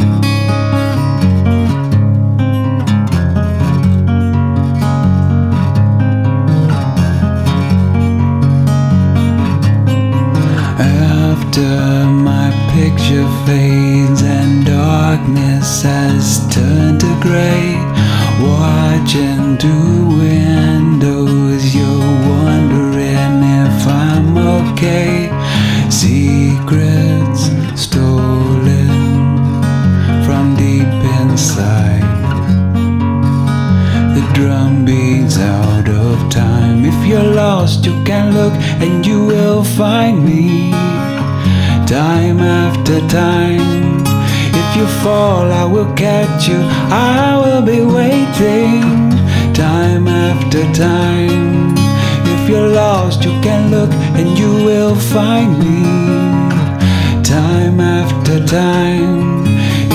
After 10.78 12.04
my 12.28 12.52
picture 12.74 13.26
fades 13.46 14.22
and 14.22 14.66
darkness 14.66 15.82
has 15.82 16.46
turned 16.54 17.00
to 17.00 17.20
gray, 17.22 17.76
watching 18.42 19.56
through 19.56 20.18
windows, 20.18 21.19
find 39.80 40.22
me. 40.22 40.70
Time 41.86 42.38
after 42.38 43.00
time. 43.08 44.04
If 44.60 44.68
you 44.76 44.86
fall, 45.02 45.50
I 45.50 45.64
will 45.64 45.90
catch 45.94 46.46
you. 46.50 46.60
I 46.92 47.40
will 47.42 47.62
be 47.62 47.80
waiting. 47.80 48.82
Time 49.54 50.06
after 50.06 50.62
time. 50.74 51.74
If 52.34 52.46
you're 52.50 52.68
lost, 52.68 53.24
you 53.24 53.32
can 53.40 53.70
look 53.70 53.90
and 54.18 54.38
you 54.38 54.52
will 54.68 54.96
find 55.14 55.50
me. 55.64 55.80
Time 57.22 57.80
after 57.80 58.36
time. 58.44 59.46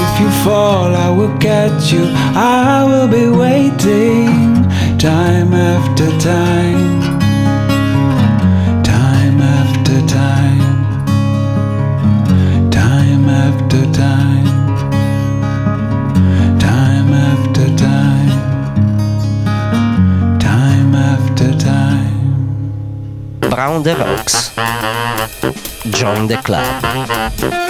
If 0.03 0.13
you 0.19 0.29
fall, 0.43 0.95
I 0.95 1.09
will 1.17 1.37
catch 1.37 1.93
you. 1.93 2.05
I 2.33 2.83
will 2.89 3.09
be 3.19 3.27
waiting. 3.29 4.65
Time 4.97 5.53
after 5.53 6.07
time. 6.17 6.94
After 13.75 13.91
time. 13.91 14.45
Time 16.59 17.13
after 17.13 17.75
time. 17.75 18.29
Time 20.39 20.95
after 20.95 21.51
time. 21.57 22.71
Brown 23.41 23.83
the 23.83 23.95
Rocks. 23.95 24.55
Join 25.91 26.27
the 26.27 26.37
club. 26.37 27.64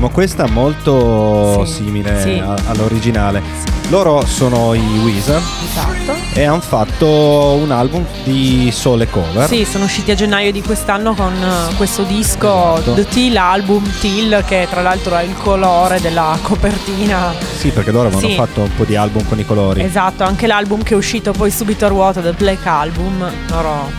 Dicevamo, 0.00 0.08
questa 0.10 0.44
è 0.44 0.48
molto 0.48 1.64
Sì, 1.66 1.72
simile 1.84 2.20
sì. 2.20 2.38
a- 2.38 2.56
all'originale. 2.68 3.42
Loro 3.90 4.24
sono 4.24 4.72
i 4.74 4.98
Weezer 5.02 5.40
Esatto. 5.68 6.14
e 6.34 6.44
hanno 6.44 6.60
fatto 6.60 7.58
un 7.60 7.72
album 7.72 8.04
di 8.22 8.70
sole 8.72 9.08
cover. 9.10 9.48
Sì, 9.48 9.64
sono 9.64 9.84
usciti 9.84 10.12
a 10.12 10.14
gennaio 10.14 10.52
di 10.52 10.62
quest'anno 10.62 11.12
con 11.14 11.32
eh, 11.32 11.74
questo 11.74 12.04
disco 12.04 12.74
Esatto. 12.76 12.94
The 12.94 13.06
Teal 13.08 13.36
Album 13.36 13.82
Teal 14.00 14.44
che 14.46 14.68
tra 14.70 14.80
l'altro 14.82 15.16
è 15.16 15.24
il 15.24 15.34
colore 15.36 16.00
della 16.00 16.38
copertina. 16.42 17.34
Sì, 17.58 17.70
perché 17.70 17.90
loro 17.90 18.06
avevano 18.06 18.28
Sì. 18.28 18.34
fatto 18.36 18.60
un 18.60 18.70
po' 18.76 18.84
di 18.84 18.94
album 18.94 19.26
con 19.28 19.38
i 19.40 19.44
colori. 19.44 19.82
Esatto, 19.82 20.22
anche 20.22 20.46
l'album 20.46 20.82
che 20.84 20.94
è 20.94 20.96
uscito 20.96 21.32
poi 21.32 21.50
subito 21.50 21.84
a 21.84 21.88
ruota, 21.88 22.20
The 22.20 22.32
Black 22.32 22.64
Album, 22.66 23.28
loro 23.48 23.90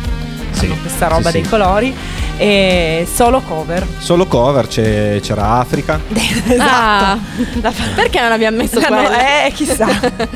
Sì, 0.52 0.66
hanno 0.68 0.76
questa 0.80 1.08
roba 1.10 1.26
sì, 1.28 1.32
dei 1.34 1.43
sì. 1.43 1.49
colori 1.49 1.93
e 2.42 3.08
solo 3.14 3.39
cover. 3.42 3.86
Solo 4.00 4.26
cover, 4.26 4.66
c'è- 4.66 5.20
c'era 5.22 5.60
Africa, 5.60 6.00
Ah, 6.58 7.16
La- 7.62 7.72
perché 7.94 8.20
non 8.20 8.32
abbiamo 8.32 8.58
messo 8.58 8.80
la- 8.80 8.88
quello? 8.88 9.10
eh, 9.12 9.52
chissà. 9.54 9.88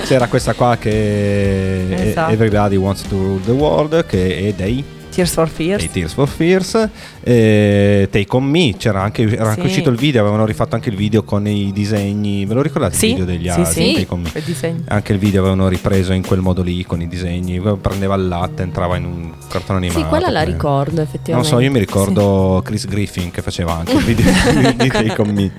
c'era 0.06 0.28
questa 0.28 0.54
qua 0.54 0.78
che 0.78 1.90
è 1.90 2.02
Esatto. 2.10 2.32
Everybody 2.32 2.76
Wants 2.76 3.02
to 3.08 3.16
Rule 3.18 3.42
the 3.44 3.52
World, 3.52 4.06
che 4.06 4.38
è 4.38 4.54
dei, 4.54 4.84
Tears 5.16 5.32
for 5.34 5.48
Fears. 5.48 5.80
dei 5.80 5.90
Tears 5.92 6.14
for 6.14 6.28
Fears. 6.28 6.90
E 7.24 8.08
Take 8.12 8.36
On 8.36 8.44
Me, 8.44 8.76
c'era 8.78 9.02
anche, 9.02 9.24
era 9.24 9.48
anche 9.50 9.62
Sì. 9.62 9.68
uscito 9.68 9.90
il 9.90 9.96
video, 9.96 10.20
avevano 10.22 10.46
rifatto 10.46 10.76
anche 10.76 10.90
il 10.90 10.96
video 10.98 11.24
con 11.24 11.48
i 11.48 11.72
disegni. 11.72 12.46
Ve 12.46 12.54
lo 12.54 12.62
ricordate 12.62 12.96
Sì, 12.96 13.06
il 13.08 13.12
video 13.12 13.26
degli 13.26 13.44
sì, 13.50 13.50
altri? 13.50 13.74
sì. 13.74 13.94
Take 13.94 14.14
On 14.14 14.22
Me? 14.22 14.84
Anche 14.90 15.14
il 15.14 15.20
video 15.20 15.40
avevano 15.40 15.68
ripreso 15.70 16.12
in 16.12 16.26
quel 16.26 16.42
modo 16.42 16.62
lì 16.62 16.84
con 16.86 17.02
i 17.02 17.08
disegni. 17.08 17.62
Prendeva 17.80 18.16
il 18.16 18.28
latte, 18.28 18.64
entrava 18.64 18.98
in 18.98 19.06
un 19.06 19.32
cartone 19.48 19.78
animato. 19.80 20.00
Sì, 20.00 20.06
quella 20.06 20.30
la 20.30 20.42
ricordo 20.44 20.96
Non 20.96 21.04
effettivamente. 21.06 21.50
so, 21.50 21.60
io 21.62 21.72
mi 21.72 21.80
ricordo 21.80 22.62
Chris 22.66 22.86
Griffin 22.86 23.32
che 23.32 23.42
faceva 23.42 23.78
anche 23.78 23.94
il 23.94 24.04
video 24.04 24.26
di- 24.26 24.76
di 24.84 24.88
Take 24.90 25.22
On 25.22 25.30
Me. 25.30 25.52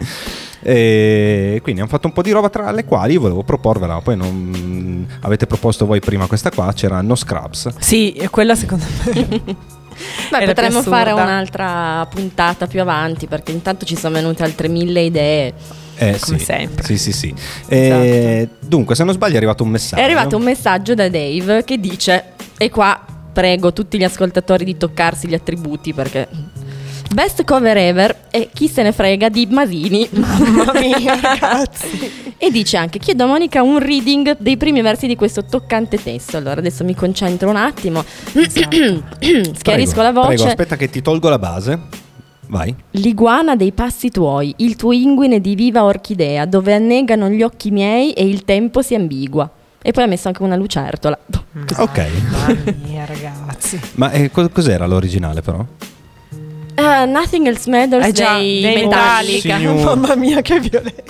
E 0.68 1.60
quindi 1.62 1.80
hanno 1.80 1.88
fatto 1.88 2.08
un 2.08 2.12
po' 2.12 2.22
di 2.22 2.32
roba 2.32 2.48
tra 2.48 2.72
le 2.72 2.84
quali 2.84 3.16
volevo 3.16 3.44
proporvela. 3.44 4.00
Poi 4.00 4.16
non 4.16 5.06
avete 5.20 5.46
proposto 5.46 5.86
voi 5.86 6.00
prima 6.00 6.26
questa 6.26 6.50
qua, 6.50 6.72
c'era 6.72 7.00
No 7.02 7.14
Scrubs. 7.14 7.68
Sì, 7.78 8.26
quella 8.32 8.56
secondo 8.56 8.84
me. 9.04 9.40
Beh, 10.28 10.44
potremmo 10.44 10.82
fare 10.82 11.12
un'altra 11.12 12.04
puntata 12.10 12.66
più 12.66 12.80
avanti 12.80 13.28
perché 13.28 13.52
intanto 13.52 13.84
ci 13.84 13.96
sono 13.96 14.14
venute 14.14 14.42
altre 14.42 14.66
mille 14.66 15.02
idee. 15.02 15.54
Eh, 15.98 16.18
Come 16.18 16.38
sì. 16.38 16.44
sempre. 16.44 16.82
Sì, 16.84 16.98
sì, 16.98 17.12
sì. 17.12 17.34
E 17.68 18.48
Dunque, 18.58 18.96
se 18.96 19.04
non 19.04 19.14
sbaglio 19.14 19.34
è 19.34 19.36
arrivato 19.36 19.62
un 19.62 19.70
messaggio. 19.70 20.02
È 20.02 20.04
arrivato 20.04 20.36
un 20.36 20.42
messaggio 20.42 20.94
da 20.94 21.08
Dave 21.08 21.62
che 21.62 21.78
dice, 21.78 22.32
e 22.58 22.70
qua 22.70 23.00
prego 23.32 23.72
tutti 23.72 23.98
gli 23.98 24.04
ascoltatori 24.04 24.64
di 24.64 24.76
toccarsi 24.76 25.28
gli 25.28 25.34
attributi 25.34 25.94
perché... 25.94 26.26
Best 27.12 27.44
cover 27.44 27.76
ever 27.76 28.24
e 28.30 28.50
chi 28.52 28.68
se 28.68 28.82
ne 28.82 28.92
frega 28.92 29.28
di 29.28 29.46
Masini. 29.46 30.08
Mamma 30.12 30.72
mia, 30.74 31.18
ragazzi. 31.20 32.34
E 32.36 32.50
dice 32.50 32.76
anche: 32.76 32.98
Chiedo 32.98 33.24
a 33.24 33.26
Monica 33.26 33.62
un 33.62 33.78
reading 33.78 34.36
dei 34.38 34.56
primi 34.56 34.82
versi 34.82 35.06
di 35.06 35.16
questo 35.16 35.44
toccante 35.44 36.02
testo. 36.02 36.36
Allora 36.36 36.58
adesso 36.58 36.84
mi 36.84 36.94
concentro 36.94 37.48
un 37.48 37.56
attimo. 37.56 38.04
Schiarisco 38.34 40.02
la 40.02 40.12
voce. 40.12 40.26
Prego, 40.28 40.44
aspetta 40.44 40.76
che 40.76 40.90
ti 40.90 41.00
tolgo 41.00 41.28
la 41.28 41.38
base. 41.38 41.78
Vai. 42.48 42.74
L'iguana 42.92 43.56
dei 43.56 43.72
passi 43.72 44.10
tuoi, 44.10 44.54
il 44.58 44.76
tuo 44.76 44.92
inguine 44.92 45.40
di 45.40 45.54
viva 45.54 45.82
orchidea, 45.84 46.44
dove 46.44 46.74
annegano 46.74 47.28
gli 47.28 47.42
occhi 47.42 47.70
miei 47.70 48.12
e 48.12 48.24
il 48.26 48.44
tempo 48.44 48.82
si 48.82 48.94
ambigua. 48.94 49.50
E 49.82 49.92
poi 49.92 50.04
ha 50.04 50.06
messo 50.06 50.28
anche 50.28 50.42
una 50.42 50.56
lucertola. 50.56 51.18
Ok. 51.78 52.06
Mamma 52.30 52.74
mia, 52.84 53.04
ragazzi. 53.04 53.80
Ma 53.94 54.10
eh, 54.10 54.30
co- 54.30 54.48
cos'era 54.48 54.86
l'originale 54.86 55.42
però? 55.42 55.64
Ah, 56.76 57.04
nothing 57.06 57.46
else 57.46 57.68
matters 57.70 58.06
Eh 58.06 58.12
già, 58.12 58.36
dei, 58.36 58.60
dei 58.60 58.74
Metallica. 58.84 59.56
Metallica. 59.58 59.84
Mamma 59.96 60.14
mia, 60.14 60.40
che 60.42 60.60
violenza. 60.60 61.02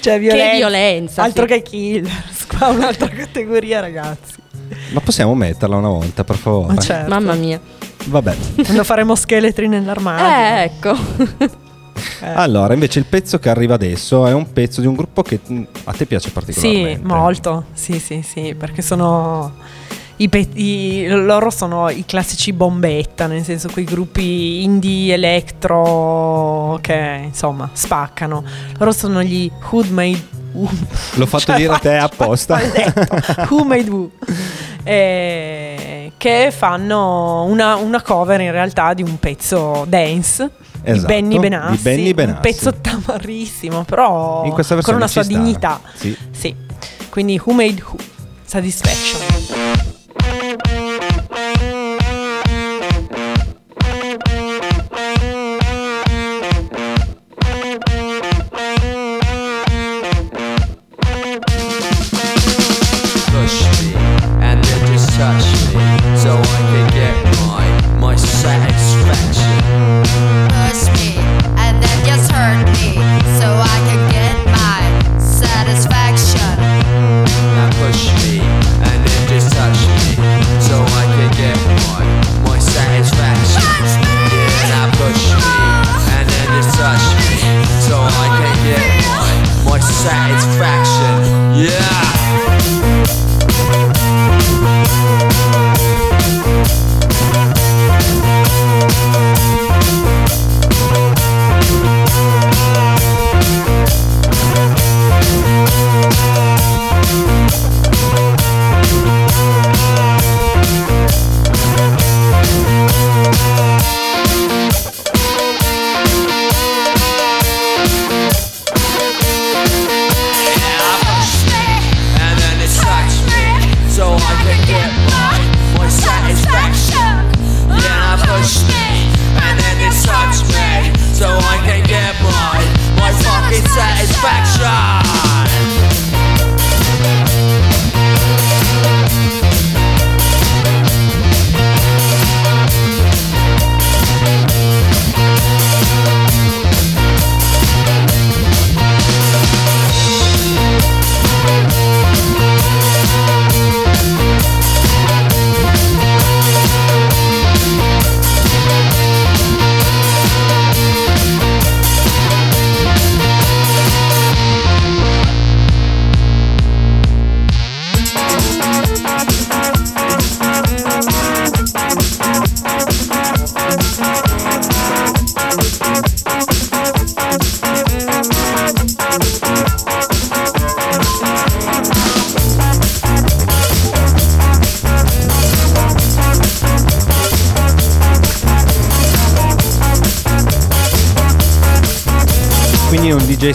Cioè, 0.00 0.18
violenza. 0.20 0.56
violenza, 0.56 1.22
Altro 1.22 1.42
sì. 1.46 1.52
che 1.52 1.62
killers. 1.62 2.46
Qua 2.56 2.68
un'altra 2.68 3.08
categoria, 3.08 3.80
ragazzi. 3.80 4.34
Ma 4.92 5.00
possiamo 5.00 5.34
metterla 5.34 5.76
una 5.76 5.88
volta, 5.88 6.24
per 6.24 6.36
favore? 6.36 6.74
Ma 6.74 6.80
certo. 6.80 7.08
Mamma 7.08 7.34
mia. 7.34 7.60
Vabbè. 8.06 8.36
Quando 8.64 8.84
faremo 8.84 9.14
scheletri 9.14 9.68
nell'armadio. 9.68 10.24
Eh, 10.26 10.62
ecco. 10.64 11.54
Allora, 12.20 12.74
invece 12.74 12.98
il 12.98 13.04
pezzo 13.06 13.38
che 13.38 13.48
arriva 13.48 13.74
adesso 13.74 14.26
è 14.26 14.32
un 14.32 14.52
pezzo 14.52 14.80
di 14.80 14.86
un 14.86 14.94
gruppo 14.94 15.22
che 15.22 15.40
mh, 15.44 15.62
a 15.84 15.92
te 15.92 16.06
piace 16.06 16.28
Sì, 16.28 16.32
particolarmente. 16.34 17.06
molto. 17.06 17.64
Sì, 17.72 17.98
sì, 17.98 18.22
sì, 18.22 18.54
perché 18.58 18.82
sono 18.82 19.54
i 20.18 20.28
pe- 20.28 20.48
i- 20.54 21.06
loro 21.08 21.50
sono 21.50 21.90
i 21.90 22.04
classici 22.06 22.52
bombetta, 22.52 23.26
nel 23.26 23.44
senso 23.44 23.68
quei 23.70 23.84
gruppi 23.84 24.62
indie 24.62 25.14
electro 25.14 26.78
che 26.80 27.20
insomma 27.24 27.68
spaccano. 27.72 28.42
Loro 28.78 28.92
sono 28.92 29.22
gli 29.22 29.50
Hood 29.70 29.90
Made 29.90 30.34
L'ho 31.16 31.26
fatto 31.26 31.44
Cioè, 31.44 31.56
dire 31.56 31.74
a 31.74 31.78
te 31.78 31.98
faccio- 31.98 32.22
apposta. 32.24 32.58
Who 33.50 33.64
Made 33.64 33.90
Who 33.90 34.10
Eh, 34.84 36.12
che 36.16 36.50
fanno 36.56 37.42
una, 37.44 37.74
una 37.76 38.00
cover 38.00 38.40
in 38.40 38.52
realtà 38.52 38.94
di 38.94 39.02
un 39.02 39.18
pezzo 39.18 39.84
dance 39.86 40.48
Esatto, 40.82 41.00
di 41.00 41.12
Benny 41.20 41.38
Benassi, 41.40 41.76
di 41.76 41.82
Benny 41.82 42.06
un 42.08 42.14
Benassi. 42.14 42.40
pezzo 42.40 42.72
tamarrissimo 42.80 43.82
però 43.82 44.42
con 44.82 44.94
una 44.94 45.08
sua 45.08 45.24
sta. 45.24 45.32
dignità 45.36 45.80
Sì. 45.94 46.16
sì. 46.30 46.54
quindi 47.10 47.38
Who 47.44 47.52
Made 47.52 47.82
Who 47.82 47.96
Satisfaction 48.44 49.25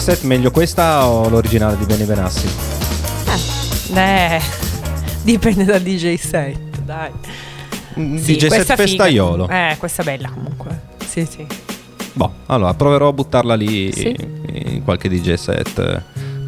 set 0.02 0.22
meglio 0.22 0.50
questa 0.50 1.06
o 1.06 1.28
l'originale 1.28 1.76
di 1.78 1.84
Bene 1.84 2.04
Benassi? 2.04 2.48
Eh, 3.94 4.40
dipende 5.22 5.64
dal 5.64 5.80
DJ 5.80 6.14
set, 6.16 6.58
dai. 6.84 7.10
Un 7.94 8.18
Sì, 8.18 8.32
DJ 8.34 8.38
set 8.40 8.48
questa 8.48 8.74
figa. 8.74 8.88
festaiolo. 8.88 9.48
Eh, 9.48 9.76
questa 9.78 10.02
è 10.02 10.04
bella 10.04 10.28
comunque. 10.30 10.80
Sì, 11.06 11.24
sì. 11.30 11.46
Boh, 12.14 12.32
allora 12.46 12.74
proverò 12.74 13.08
a 13.08 13.12
buttarla 13.12 13.54
lì 13.54 13.92
Sì. 13.92 14.16
in 14.52 14.82
qualche 14.82 15.08
DJ 15.08 15.34
set. 15.34 16.02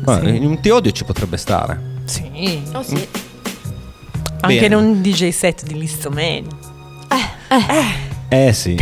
Ma 0.05 0.19
Sì. 0.21 0.35
In 0.37 0.47
un 0.47 0.61
Ti 0.61 0.71
odio 0.71 0.91
ci 0.91 1.05
potrebbe 1.05 1.37
stare. 1.37 1.81
Sì. 2.07 2.61
Oh 2.73 2.83
sì. 2.83 3.07
Anche 4.41 4.61
Bene. 4.61 4.67
in 4.67 4.75
un 4.75 5.01
DJ 5.01 5.29
set 5.29 5.63
di 5.65 5.79
Listomeni. 5.79 6.49
Eh 8.29 8.53
sì. 8.53 8.77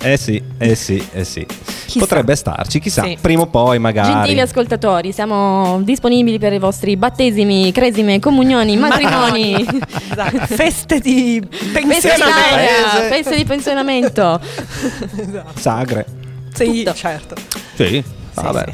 Eh 0.00 0.16
sì, 0.18 0.40
eh 0.58 0.74
sì, 0.74 1.04
eh 1.12 1.24
sì. 1.24 1.46
Chissà. 1.94 2.06
Potrebbe 2.06 2.34
starci, 2.34 2.80
chissà. 2.80 3.02
Sì. 3.04 3.16
Prima 3.20 3.42
o 3.42 3.46
poi 3.46 3.78
magari. 3.78 4.12
Gentili 4.12 4.40
ascoltatori, 4.40 5.12
siamo 5.12 5.80
disponibili 5.82 6.40
per 6.40 6.52
i 6.52 6.58
vostri 6.58 6.96
battesimi, 6.96 7.70
cresime, 7.70 8.18
comunioni, 8.18 8.74
matrimoni, 8.78 9.54
Esatto, 10.10 10.46
Feste 10.54 10.98
di 10.98 11.40
pensionamento. 11.72 13.00
feste 13.08 13.36
di 13.36 13.44
pensionamento. 13.44 14.40
Sagre. 15.54 16.06
Sì, 16.52 16.82
Tutto. 16.82 16.94
certo. 16.94 17.34
Sì, 17.74 18.02
vabbè. 18.34 18.64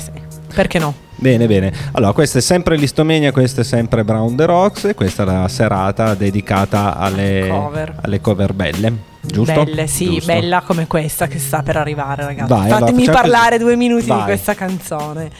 Perché 0.54 0.78
no? 0.78 0.94
Bene, 1.16 1.46
bene. 1.46 1.72
Allora, 1.92 2.12
questa 2.12 2.38
è 2.38 2.40
sempre 2.42 2.76
l'Istomenia, 2.76 3.32
questa 3.32 3.60
è 3.60 3.64
sempre 3.64 4.02
Brown 4.04 4.34
the 4.36 4.46
Rocks 4.46 4.84
e 4.84 4.94
questa 4.94 5.22
è 5.24 5.26
la 5.26 5.46
serata 5.48 6.14
dedicata 6.14 6.96
alle 6.96 7.46
Cover. 7.50 7.94
alle 8.00 8.20
cover 8.22 8.52
belle. 8.54 9.08
Giusto? 9.22 9.64
Belle, 9.64 9.86
sì, 9.86 10.06
Giusto. 10.06 10.32
bella 10.32 10.60
come 10.62 10.86
questa 10.86 11.26
che 11.26 11.38
sta 11.38 11.62
per 11.62 11.76
arrivare, 11.76 12.24
ragazzi. 12.24 12.52
Vai, 12.52 12.68
Fatemi 12.70 13.04
facciamo 13.04 13.16
parlare 13.20 13.50
così. 13.56 13.62
due 13.64 13.76
minuti 13.76 14.06
Vai. 14.06 14.18
di 14.18 14.24
questa 14.24 14.54
canzone. 14.54 15.30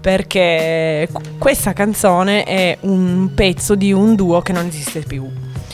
Perché 0.00 1.08
qu- 1.12 1.38
questa 1.38 1.72
canzone 1.72 2.42
è 2.44 2.76
un 2.80 3.30
pezzo 3.34 3.74
di 3.76 3.92
un 3.92 4.14
duo 4.16 4.40
che 4.40 4.52
non 4.52 4.66
esiste 4.66 5.00
più. 5.00 5.28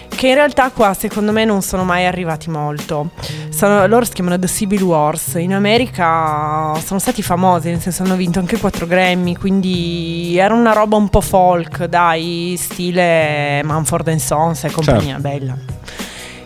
Che 0.09 0.27
in 0.29 0.35
realtà 0.35 0.71
qua 0.71 0.93
secondo 0.95 1.31
me 1.33 1.45
non 1.45 1.63
sono 1.63 1.85
mai 1.85 2.05
arrivati 2.05 2.51
molto. 2.51 3.11
Sono- 3.51 3.87
loro 3.87 4.05
si 4.05 4.13
chiamano 4.13 4.39
The 4.39 4.49
Civil 4.49 4.83
Wars. 4.83 5.35
In 5.37 5.55
America 5.55 6.75
sono 6.85 6.99
stati 6.99 7.23
famosi, 7.23 7.71
nel 7.71 7.81
senso 7.81 8.03
hanno 8.03 8.17
vinto 8.17 8.39
anche 8.41 8.59
4 8.59 8.87
Grammy. 8.87 9.37
Quindi 9.37 10.37
era 10.37 10.53
una 10.55 10.73
roba 10.73 10.97
un 10.97 11.09
po' 11.09 11.21
folk, 11.21 11.85
dai, 11.87 12.57
stile 12.59 13.63
Manford 13.63 14.15
Sons 14.17 14.65
e 14.65 14.71
compagnia 14.71 15.19
Certo. 15.21 15.21
bella. 15.23 15.57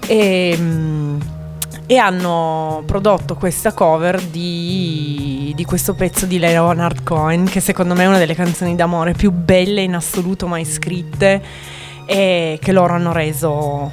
E, 0.06 0.56
mm, 0.58 1.20
e 1.86 1.96
hanno 1.96 2.82
prodotto 2.86 3.34
questa 3.34 3.72
cover 3.72 4.20
di, 4.22 5.52
di 5.54 5.64
questo 5.64 5.94
pezzo 5.94 6.26
di 6.26 6.38
Leonard 6.38 7.02
Cohen 7.02 7.44
che 7.44 7.60
secondo 7.60 7.94
me 7.94 8.04
è 8.04 8.06
una 8.06 8.18
delle 8.18 8.34
canzoni 8.34 8.74
d'amore 8.74 9.12
più 9.12 9.30
belle 9.30 9.82
in 9.82 9.94
assoluto 9.94 10.46
mai 10.46 10.64
scritte 10.64 11.42
e 12.06 12.58
che 12.62 12.72
loro 12.72 12.94
hanno 12.94 13.12
reso 13.12 13.90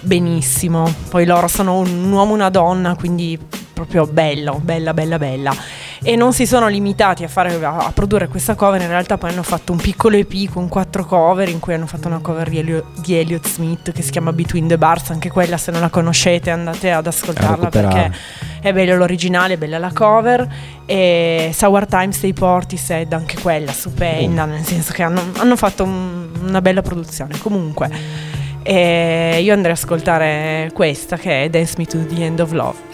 benissimo. 0.00 0.92
Poi 1.10 1.26
loro 1.26 1.48
sono 1.48 1.78
un 1.78 2.10
uomo 2.10 2.32
e 2.32 2.34
una 2.34 2.50
donna, 2.50 2.94
quindi 2.94 3.38
proprio 3.72 4.06
bello, 4.06 4.60
bella, 4.62 4.94
bella, 4.94 5.18
bella. 5.18 5.54
E 6.02 6.16
non 6.16 6.32
si 6.32 6.46
sono 6.46 6.68
limitati 6.68 7.24
a, 7.24 7.28
fare, 7.28 7.54
a, 7.62 7.90
produrre 7.92 8.28
questa 8.28 8.54
cover, 8.54 8.80
in 8.80 8.88
realtà 8.88 9.18
poi 9.18 9.30
hanno 9.30 9.42
fatto 9.42 9.72
un 9.72 9.78
piccolo 9.78 10.16
EP 10.16 10.50
con 10.52 10.68
quattro 10.68 11.04
cover, 11.04 11.48
in 11.48 11.58
cui 11.58 11.74
hanno 11.74 11.86
fatto 11.86 12.08
una 12.08 12.18
cover 12.18 12.48
di, 12.48 12.58
Elio- 12.58 12.86
di 12.96 13.14
Elliott 13.14 13.46
Smith 13.48 13.92
che 13.92 14.02
si 14.02 14.10
chiama 14.10 14.32
Between 14.32 14.68
the 14.68 14.78
Bars, 14.78 15.10
anche 15.10 15.30
quella 15.30 15.56
se 15.56 15.70
non 15.70 15.80
la 15.80 15.88
conoscete 15.88 16.50
andate 16.50 16.92
ad 16.92 17.06
ascoltarla 17.06 17.68
perché 17.68 18.12
è 18.60 18.72
bello 18.72 18.96
l'originale, 18.96 19.54
è 19.54 19.56
bella 19.56 19.78
la 19.78 19.92
cover. 19.92 20.46
E 20.86 21.50
Sour 21.52 21.86
Times 21.86 22.20
dei 22.20 22.32
Portishead, 22.32 23.12
anche 23.12 23.40
quella 23.40 23.72
stupenda, 23.72 24.44
nel 24.44 24.64
senso 24.64 24.92
che 24.92 25.02
hanno, 25.02 25.22
hanno 25.36 25.56
fatto 25.56 25.84
un- 25.84 26.28
una 26.40 26.60
bella 26.60 26.82
produzione. 26.82 27.36
Comunque, 27.38 27.90
e 28.62 29.40
io 29.40 29.52
andrei 29.52 29.72
ad 29.72 29.78
ascoltare 29.78 30.70
questa 30.74 31.16
che 31.16 31.44
è 31.44 31.48
Dance 31.48 31.74
Me 31.78 31.86
to 31.86 32.04
the 32.06 32.24
End 32.24 32.40
of 32.40 32.52
Love. 32.52 32.87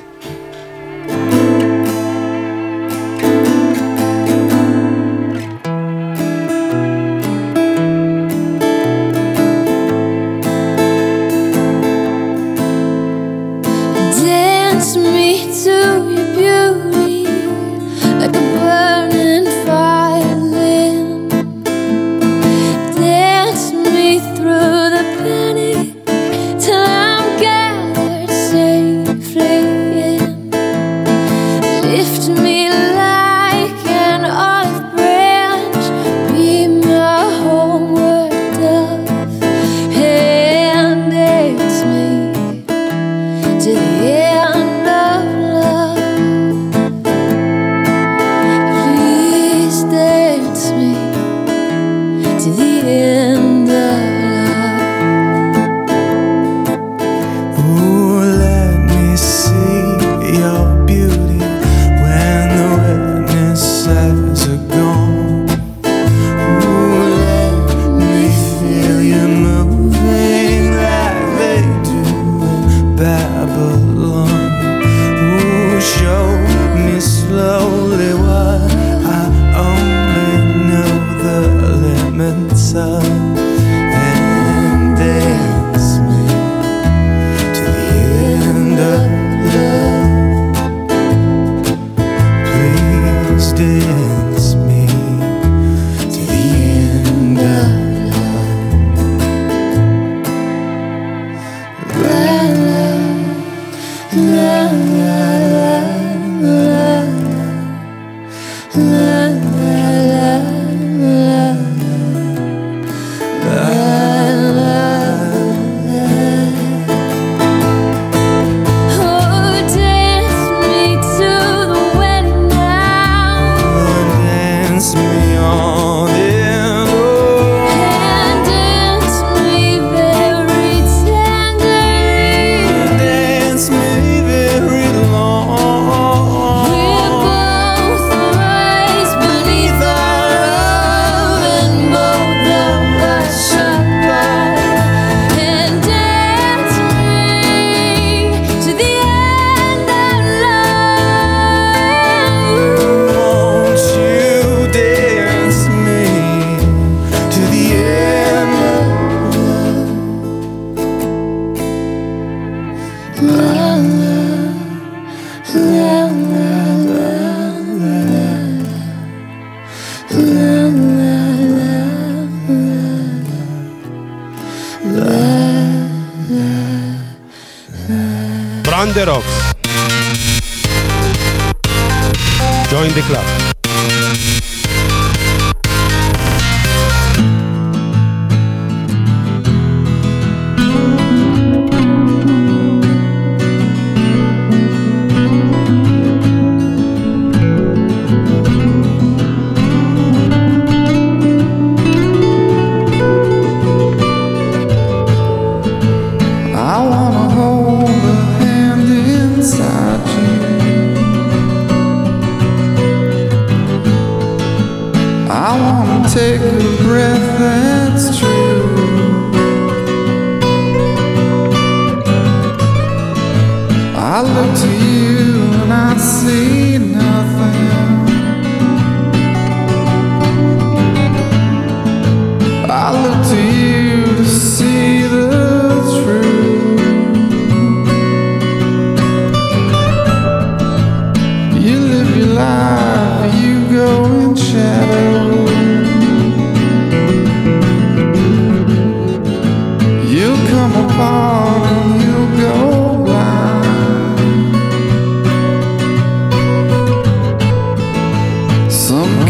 The 179.04 179.53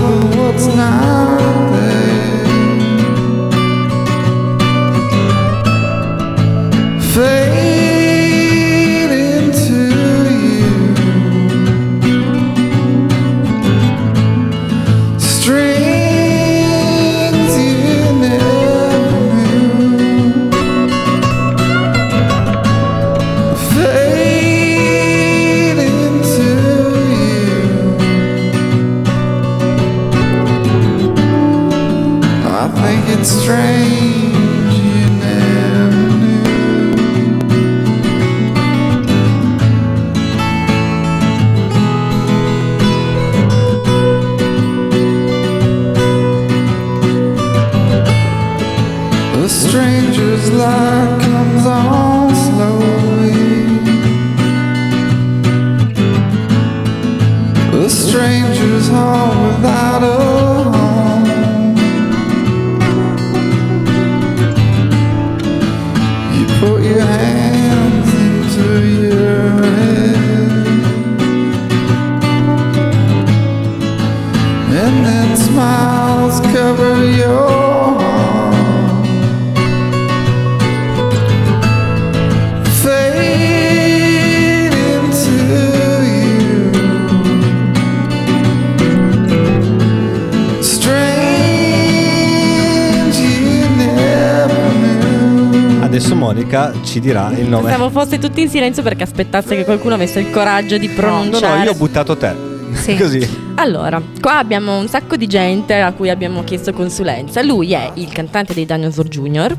nome. 97.51 97.69
Pensavo 97.69 97.89
foste 97.89 98.17
tutti 98.19 98.41
in 98.41 98.49
silenzio 98.49 98.81
perché 98.83 99.03
aspettasse 99.03 99.55
che 99.55 99.63
qualcuno 99.63 99.93
avesse 99.95 100.19
il 100.19 100.31
coraggio 100.31 100.77
di 100.77 100.87
No, 100.87 100.93
pronunciare. 100.95 101.57
no, 101.59 101.63
io 101.65 101.71
ho 101.71 101.75
buttato 101.75 102.17
te. 102.17 102.33
Sì. 102.73 102.95
Così. 102.97 103.51
Allora, 103.55 104.01
qua 104.19 104.37
abbiamo 104.37 104.77
un 104.77 104.87
sacco 104.87 105.15
di 105.17 105.27
gente 105.27 105.79
a 105.79 105.91
cui 105.91 106.09
abbiamo 106.09 106.43
chiesto 106.43 106.73
consulenza. 106.73 107.41
Lui 107.43 107.73
è 107.73 107.91
il 107.95 108.11
cantante 108.11 108.53
dei 108.53 108.65
Dinosaur 108.65 109.07
Jr., 109.07 109.55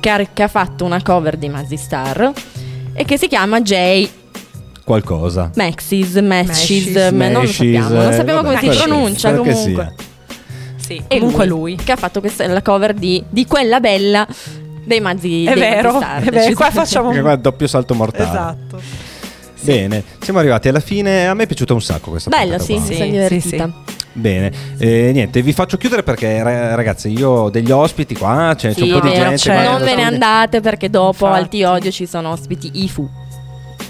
che 0.00 0.08
ha, 0.10 0.26
che 0.32 0.42
ha 0.42 0.48
fatto 0.48 0.84
una 0.84 1.02
cover 1.02 1.36
di 1.36 1.48
Mazzy 1.48 1.76
Star 1.76 2.32
e 2.94 3.04
che 3.04 3.18
si 3.18 3.26
chiama 3.28 3.60
Jay 3.60 4.08
Qualcosa. 4.82 5.50
Maxis, 5.54 6.14
Matches, 6.16 7.10
Maxis, 7.10 7.10
non 7.12 7.32
lo 7.32 7.46
sappiamo, 7.46 7.88
non 7.94 8.08
eh, 8.08 8.12
sappiamo 8.14 8.40
come 8.42 8.54
vabbè, 8.54 8.72
si 8.72 8.78
pronuncia 8.78 9.34
comunque. 9.34 9.94
Sì, 10.76 11.02
E 11.06 11.18
comunque 11.20 11.46
lui, 11.46 11.76
Che 11.76 11.92
ha 11.92 11.96
fatto 11.96 12.18
questa, 12.18 12.46
la 12.48 12.62
cover 12.62 12.94
di, 12.94 13.22
di 13.28 13.46
quella 13.46 13.78
bella 13.78 14.26
dei 14.84 15.00
Mazzi 15.00 15.44
È 15.44 15.52
dei 15.52 15.60
vero, 15.60 15.92
Mazzi 15.92 16.04
Star. 16.04 16.22
è 16.22 16.30
vero, 16.30 16.54
qua 16.54 16.70
facciamo 16.70 17.12
qua 17.20 17.32
è 17.32 17.38
doppio 17.38 17.66
salto 17.66 17.94
mortale. 17.94 18.28
Esatto. 18.28 18.80
Bene, 19.62 20.02
siamo 20.20 20.38
arrivati 20.38 20.68
alla 20.68 20.80
fine. 20.80 21.28
A 21.28 21.34
me 21.34 21.42
è 21.42 21.46
piaciuta 21.46 21.74
un 21.74 21.82
sacco 21.82 22.10
questa 22.10 22.30
Bello, 22.30 22.56
puntata 22.56 22.64
sì, 22.64 22.72
qua. 22.74 22.82
mi 22.88 22.94
sono 22.96 23.10
divertita. 23.10 23.72
Bene, 24.12 24.52
eh, 24.78 25.10
niente, 25.12 25.40
vi 25.42 25.52
faccio 25.52 25.76
chiudere 25.76 26.02
perché 26.02 26.42
ra- 26.42 26.74
ragazzi, 26.74 27.08
io 27.10 27.30
ho 27.30 27.50
degli 27.50 27.70
ospiti 27.70 28.16
qua, 28.16 28.54
c'è, 28.56 28.70
c'è 28.70 28.74
Sì, 28.74 28.90
un 28.90 28.98
po' 29.00 29.06
di 29.06 29.12
gente. 29.14 29.42
qua 29.52 29.62
non 29.62 29.72
nello 29.74 29.84
ve 29.84 29.94
ne 29.94 30.02
andate 30.02 30.60
perché 30.60 30.90
dopo 30.90 31.26
al 31.26 31.48
Ti 31.48 31.62
Odio 31.62 31.90
ci 31.92 32.06
sono 32.06 32.30
ospiti 32.30 32.70
IFU. 32.82 33.08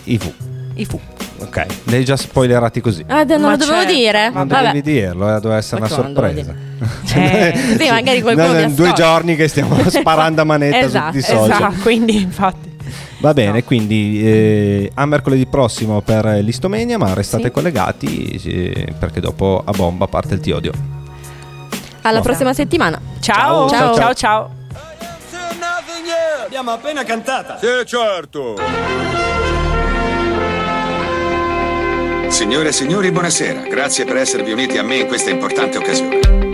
Ifu. 0.05 0.33
IFU. 0.75 1.01
Ok, 1.43 1.67
li 1.85 1.97
hai 1.97 2.05
già 2.05 2.17
spoilerati 2.17 2.81
così. 2.81 3.05
Ah, 3.09 3.25
non 3.25 3.41
Ma 3.41 3.51
lo 3.51 3.57
dovevo 3.57 3.79
certo. 3.81 3.93
dire? 3.95 4.25
Non 4.31 4.47
Vabbè. 4.47 4.61
dovevi 4.63 4.83
dirlo, 4.83 5.29
eh, 5.29 5.41
doveva 5.41 5.57
essere 5.57 5.81
Ma 5.81 5.87
una 5.87 5.95
sorpresa. 5.95 6.55
Eh, 7.13 7.77
sì, 7.79 7.91
magari 7.91 8.23
qualcuno 8.23 8.53
mi 8.55 8.63
in 8.63 8.75
due 8.75 8.93
giorni 8.95 9.37
che 9.37 9.49
stiamo 9.49 9.77
sparando 9.91 10.41
a 10.41 10.45
manetta 10.45 10.79
Esatto, 10.79 11.13
su 11.13 11.19
tutti 11.21 11.33
i 11.33 11.37
social. 11.37 11.51
Esatto, 11.51 11.83
quindi 11.83 12.23
infatti. 12.23 12.69
Va 13.19 13.35
bene, 13.35 13.65
quindi 13.65 14.23
eh, 14.25 14.91
a 14.95 15.05
mercoledì 15.05 15.45
prossimo 15.47 16.01
per 16.01 16.25
l'Istomenia, 16.43 16.97
ma 16.97 17.13
restate 17.13 17.45
Sì. 17.45 17.51
collegati 17.51 18.41
eh, 18.45 18.95
perché 18.99 19.21
dopo 19.21 19.61
a 19.65 19.73
bomba 19.73 20.07
parte 20.07 20.35
il 20.35 20.41
Tiodio. 20.41 20.73
Alla 22.03 22.21
prossima 22.23 22.55
settimana. 22.55 22.99
Ciao, 23.21 23.69
Ciao. 23.69 23.95
ciao, 23.95 24.15
ciao. 24.15 24.51
Abbiamo 26.47 26.71
appena 26.73 27.05
cantata. 27.05 27.59
Sì, 27.59 27.67
certo. 27.85 28.57
Signore 32.31 32.69
e 32.69 32.73
signori, 32.73 33.11
buonasera. 33.11 33.63
Grazie 33.63 34.05
per 34.05 34.17
esservi 34.17 34.53
uniti 34.53 34.79
a 34.79 34.85
me 34.85 34.99
in 34.99 35.09
questa 35.09 35.31
importante 35.31 35.79
occasione. 35.79 36.50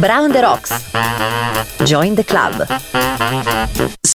Brown 0.00 0.32
the 0.32 0.40
Rocks. 0.40 0.72
Join 1.84 2.14
the 2.14 2.24
club. 2.24 4.00